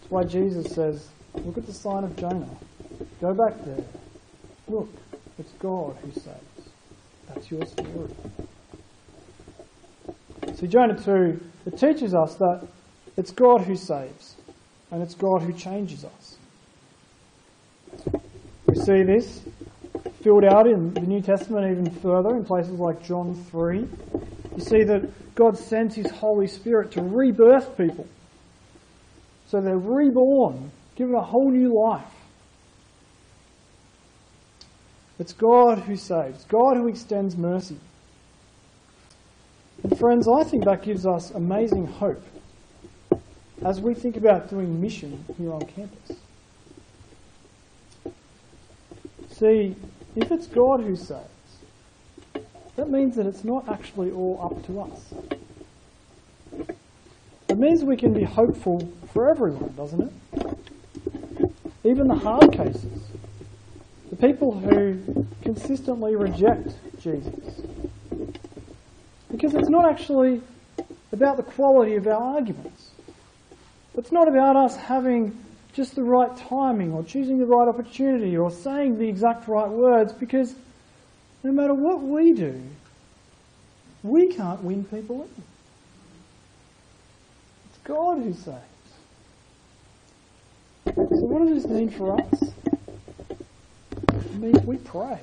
That's 0.00 0.10
why 0.10 0.24
Jesus 0.24 0.74
says, 0.74 1.08
look 1.34 1.56
at 1.56 1.66
the 1.66 1.72
sign 1.72 2.02
of 2.04 2.16
Jonah. 2.16 2.48
Go 3.20 3.32
back 3.34 3.54
there. 3.64 3.84
Look, 4.66 4.88
it's 5.38 5.52
God 5.52 5.96
who 6.02 6.12
saves. 6.12 6.68
That's 7.28 7.50
your 7.50 7.66
story. 7.66 8.14
See, 10.54 10.66
Jonah 10.66 10.98
2, 10.98 11.40
it 11.66 11.78
teaches 11.78 12.14
us 12.14 12.34
that 12.36 12.66
it's 13.16 13.32
God 13.32 13.62
who 13.62 13.76
saves, 13.76 14.36
and 14.90 15.02
it's 15.02 15.14
God 15.14 15.42
who 15.42 15.52
changes 15.52 16.04
us. 16.04 16.36
We 18.66 18.74
see 18.76 19.02
this 19.02 19.42
filled 20.22 20.44
out 20.44 20.66
in 20.66 20.94
the 20.94 21.00
New 21.00 21.20
Testament 21.20 21.70
even 21.70 21.90
further 22.00 22.36
in 22.36 22.44
places 22.44 22.78
like 22.78 23.02
John 23.04 23.34
3. 23.50 23.78
You 24.56 24.60
see 24.60 24.84
that 24.84 25.34
God 25.34 25.58
sends 25.58 25.94
His 25.94 26.10
Holy 26.10 26.46
Spirit 26.46 26.92
to 26.92 27.02
rebirth 27.02 27.76
people. 27.76 28.06
So 29.48 29.60
they're 29.60 29.76
reborn, 29.76 30.70
given 30.96 31.14
a 31.14 31.22
whole 31.22 31.50
new 31.50 31.78
life. 31.78 32.13
It's 35.18 35.32
God 35.32 35.80
who 35.80 35.96
saves, 35.96 36.44
God 36.44 36.76
who 36.76 36.88
extends 36.88 37.36
mercy. 37.36 37.78
And 39.82 39.98
friends, 39.98 40.26
I 40.26 40.44
think 40.44 40.64
that 40.64 40.82
gives 40.82 41.06
us 41.06 41.30
amazing 41.30 41.86
hope 41.86 42.22
as 43.64 43.80
we 43.80 43.94
think 43.94 44.16
about 44.16 44.50
doing 44.50 44.80
mission 44.80 45.24
here 45.38 45.52
on 45.52 45.60
campus. 45.62 46.18
See, 49.30 49.76
if 50.16 50.30
it's 50.30 50.46
God 50.46 50.80
who 50.80 50.96
saves, 50.96 51.28
that 52.76 52.90
means 52.90 53.16
that 53.16 53.26
it's 53.26 53.44
not 53.44 53.68
actually 53.68 54.10
all 54.10 54.40
up 54.42 54.66
to 54.66 54.80
us. 54.80 55.14
It 57.48 57.58
means 57.58 57.84
we 57.84 57.96
can 57.96 58.12
be 58.12 58.24
hopeful 58.24 58.92
for 59.12 59.28
everyone, 59.28 59.74
doesn't 59.76 60.00
it? 60.02 60.12
Even 61.84 62.08
the 62.08 62.16
hard 62.16 62.52
cases. 62.52 63.13
The 64.14 64.28
people 64.28 64.52
who 64.52 65.26
consistently 65.42 66.14
reject 66.14 66.72
Jesus. 67.00 67.34
Because 69.28 69.54
it's 69.54 69.68
not 69.68 69.90
actually 69.90 70.40
about 71.10 71.36
the 71.36 71.42
quality 71.42 71.96
of 71.96 72.06
our 72.06 72.36
arguments. 72.36 72.92
It's 73.98 74.12
not 74.12 74.28
about 74.28 74.54
us 74.54 74.76
having 74.76 75.36
just 75.72 75.96
the 75.96 76.04
right 76.04 76.36
timing 76.36 76.92
or 76.92 77.02
choosing 77.02 77.38
the 77.38 77.46
right 77.46 77.66
opportunity 77.66 78.36
or 78.36 78.52
saying 78.52 78.98
the 78.98 79.08
exact 79.08 79.48
right 79.48 79.68
words 79.68 80.12
because 80.12 80.54
no 81.42 81.50
matter 81.50 81.74
what 81.74 82.00
we 82.00 82.32
do, 82.32 82.62
we 84.04 84.28
can't 84.28 84.62
win 84.62 84.84
people 84.84 85.22
in. 85.22 85.42
It's 87.68 87.78
God 87.82 88.18
who 88.18 88.32
saves. 88.32 88.60
So 90.84 91.26
what 91.26 91.48
does 91.48 91.64
this 91.64 91.66
mean 91.72 91.90
for 91.90 92.20
us? 92.20 92.54
Means 94.34 94.62
we 94.66 94.76
pray. 94.76 95.20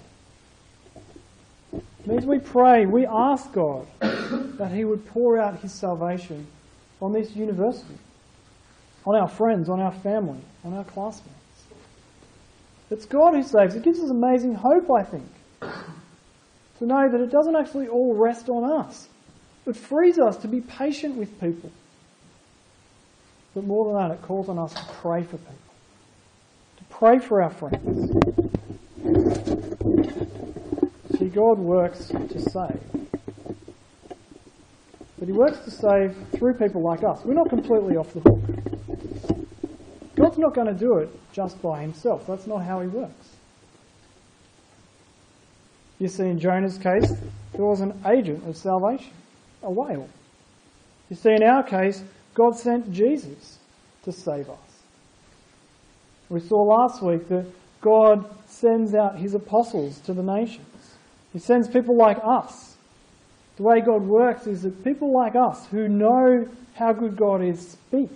It 1.73 2.07
means 2.07 2.25
we 2.25 2.39
pray, 2.39 2.85
we 2.85 3.05
ask 3.05 3.51
God 3.51 3.87
that 3.99 4.71
He 4.73 4.85
would 4.85 5.05
pour 5.07 5.39
out 5.39 5.59
His 5.59 5.73
salvation 5.73 6.47
on 7.01 7.13
this 7.13 7.35
university 7.35 7.97
on 9.05 9.15
our 9.15 9.27
friends, 9.27 9.69
on 9.69 9.79
our 9.79 9.91
family, 9.91 10.39
on 10.63 10.73
our 10.73 10.83
classmates. 10.83 11.37
It's 12.89 13.05
God 13.05 13.33
who 13.33 13.43
saves. 13.43 13.75
It 13.75 13.83
gives 13.83 13.99
us 13.99 14.09
amazing 14.09 14.53
hope, 14.53 14.91
I 14.91 15.03
think, 15.03 15.29
to 15.61 16.85
know 16.85 17.09
that 17.09 17.21
it 17.21 17.31
doesn't 17.31 17.55
actually 17.55 17.87
all 17.87 18.15
rest 18.15 18.49
on 18.49 18.79
us. 18.79 19.07
It 19.65 19.75
frees 19.75 20.19
us 20.19 20.37
to 20.37 20.47
be 20.47 20.61
patient 20.61 21.15
with 21.15 21.39
people. 21.39 21.71
But 23.53 23.65
more 23.65 23.85
than 23.85 23.95
that, 23.95 24.15
it 24.15 24.21
calls 24.21 24.49
on 24.49 24.57
us 24.57 24.73
to 24.73 24.83
pray 25.01 25.23
for 25.23 25.37
people, 25.37 25.55
to 26.77 26.83
pray 26.89 27.19
for 27.19 27.41
our 27.41 27.49
friends. 27.49 28.11
See, 31.17 31.29
God 31.29 31.59
works 31.59 32.07
to 32.07 32.39
save. 32.39 32.81
But 35.19 35.27
He 35.27 35.33
works 35.33 35.59
to 35.65 35.71
save 35.71 36.15
through 36.33 36.55
people 36.55 36.83
like 36.83 37.03
us. 37.03 37.23
We're 37.25 37.33
not 37.33 37.49
completely 37.49 37.95
off 37.95 38.13
the 38.13 38.21
hook. 38.21 38.61
God's 40.15 40.37
not 40.37 40.53
going 40.53 40.67
to 40.67 40.73
do 40.73 40.97
it 40.97 41.09
just 41.33 41.61
by 41.61 41.81
himself. 41.81 42.27
That's 42.27 42.45
not 42.45 42.63
how 42.63 42.81
he 42.81 42.87
works. 42.87 43.29
You 45.99 46.07
see, 46.07 46.25
in 46.25 46.39
Jonah's 46.39 46.77
case, 46.77 47.11
there 47.53 47.65
was 47.65 47.81
an 47.81 47.99
agent 48.05 48.47
of 48.47 48.55
salvation, 48.55 49.13
a 49.63 49.71
whale. 49.71 50.07
You 51.09 51.15
see, 51.15 51.31
in 51.31 51.43
our 51.43 51.63
case, 51.63 52.03
God 52.33 52.55
sent 52.55 52.91
Jesus 52.91 53.59
to 54.03 54.11
save 54.11 54.49
us. 54.49 54.83
We 56.29 56.39
saw 56.39 56.63
last 56.63 57.03
week 57.03 57.27
that 57.29 57.45
God 57.81 58.25
sends 58.47 58.93
out 58.93 59.17
his 59.17 59.33
apostles 59.33 59.99
to 60.01 60.13
the 60.13 60.23
nations. 60.23 60.95
He 61.33 61.39
sends 61.39 61.67
people 61.67 61.97
like 61.97 62.17
us. 62.23 62.75
The 63.57 63.63
way 63.63 63.81
God 63.81 64.03
works 64.03 64.47
is 64.47 64.61
that 64.63 64.83
people 64.83 65.11
like 65.11 65.35
us 65.35 65.65
who 65.67 65.87
know 65.87 66.47
how 66.75 66.93
good 66.93 67.17
God 67.17 67.43
is 67.43 67.71
speak 67.71 68.09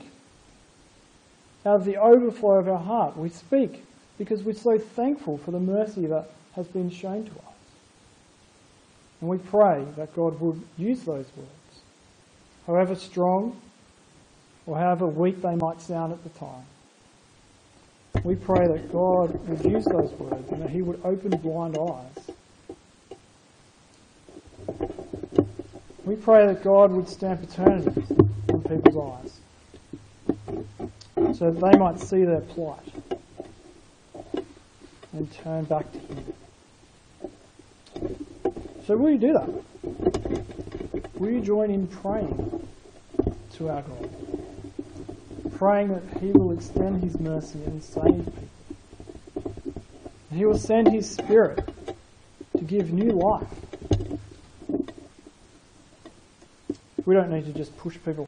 out 1.65 1.77
of 1.77 1.85
the 1.85 1.97
overflow 1.97 2.59
of 2.59 2.69
our 2.69 2.79
heart, 2.79 3.17
we 3.17 3.29
speak 3.29 3.83
because 4.17 4.43
we're 4.43 4.53
so 4.53 4.77
thankful 4.77 5.37
for 5.37 5.51
the 5.51 5.59
mercy 5.59 6.05
that 6.05 6.29
has 6.53 6.67
been 6.67 6.89
shown 6.89 7.25
to 7.25 7.31
us. 7.31 7.55
And 9.19 9.29
we 9.29 9.37
pray 9.37 9.83
that 9.97 10.15
God 10.15 10.39
would 10.39 10.61
use 10.77 11.01
those 11.01 11.25
words, 11.35 11.81
however 12.67 12.95
strong 12.95 13.59
or 14.67 14.77
however 14.77 15.07
weak 15.07 15.41
they 15.41 15.55
might 15.55 15.81
sound 15.81 16.13
at 16.13 16.23
the 16.23 16.29
time. 16.29 16.65
We 18.23 18.35
pray 18.35 18.67
that 18.67 18.91
God 18.91 19.47
would 19.47 19.63
use 19.65 19.85
those 19.85 20.11
words 20.13 20.51
and 20.51 20.61
that 20.61 20.69
He 20.69 20.81
would 20.81 20.99
open 21.03 21.31
blind 21.37 21.77
eyes. 21.77 22.31
We 26.05 26.15
pray 26.15 26.45
that 26.47 26.63
God 26.63 26.91
would 26.91 27.09
stamp 27.09 27.43
eternity 27.43 28.05
on 28.53 28.61
people's 28.63 28.97
eyes 28.97 29.39
so 31.37 31.51
that 31.51 31.71
they 31.71 31.77
might 31.77 31.99
see 31.99 32.23
their 32.23 32.41
plight 32.41 32.79
and 35.13 35.31
turn 35.31 35.65
back 35.65 35.91
to 35.91 35.99
Him. 35.99 36.33
So, 38.85 38.95
will 38.97 39.11
you 39.11 39.17
do 39.17 39.33
that? 39.33 39.49
Will 41.19 41.31
you 41.31 41.41
join 41.41 41.71
in 41.71 41.87
praying 41.87 42.67
to 43.53 43.69
our 43.69 43.81
God? 43.81 44.34
Praying 45.57 45.89
that 45.89 46.19
He 46.19 46.31
will 46.31 46.51
extend 46.51 47.01
His 47.01 47.17
mercy 47.19 47.63
and 47.63 47.81
save 47.81 48.25
people. 48.25 49.55
He 50.31 50.45
will 50.45 50.57
send 50.57 50.89
His 50.89 51.09
Spirit 51.09 51.63
to 52.57 52.63
give 52.63 52.91
new 52.91 53.11
life. 53.11 53.47
We 57.05 57.15
don't 57.15 57.31
need 57.31 57.45
to 57.45 57.53
just 57.53 57.77
push 57.77 57.97
people 58.03 58.25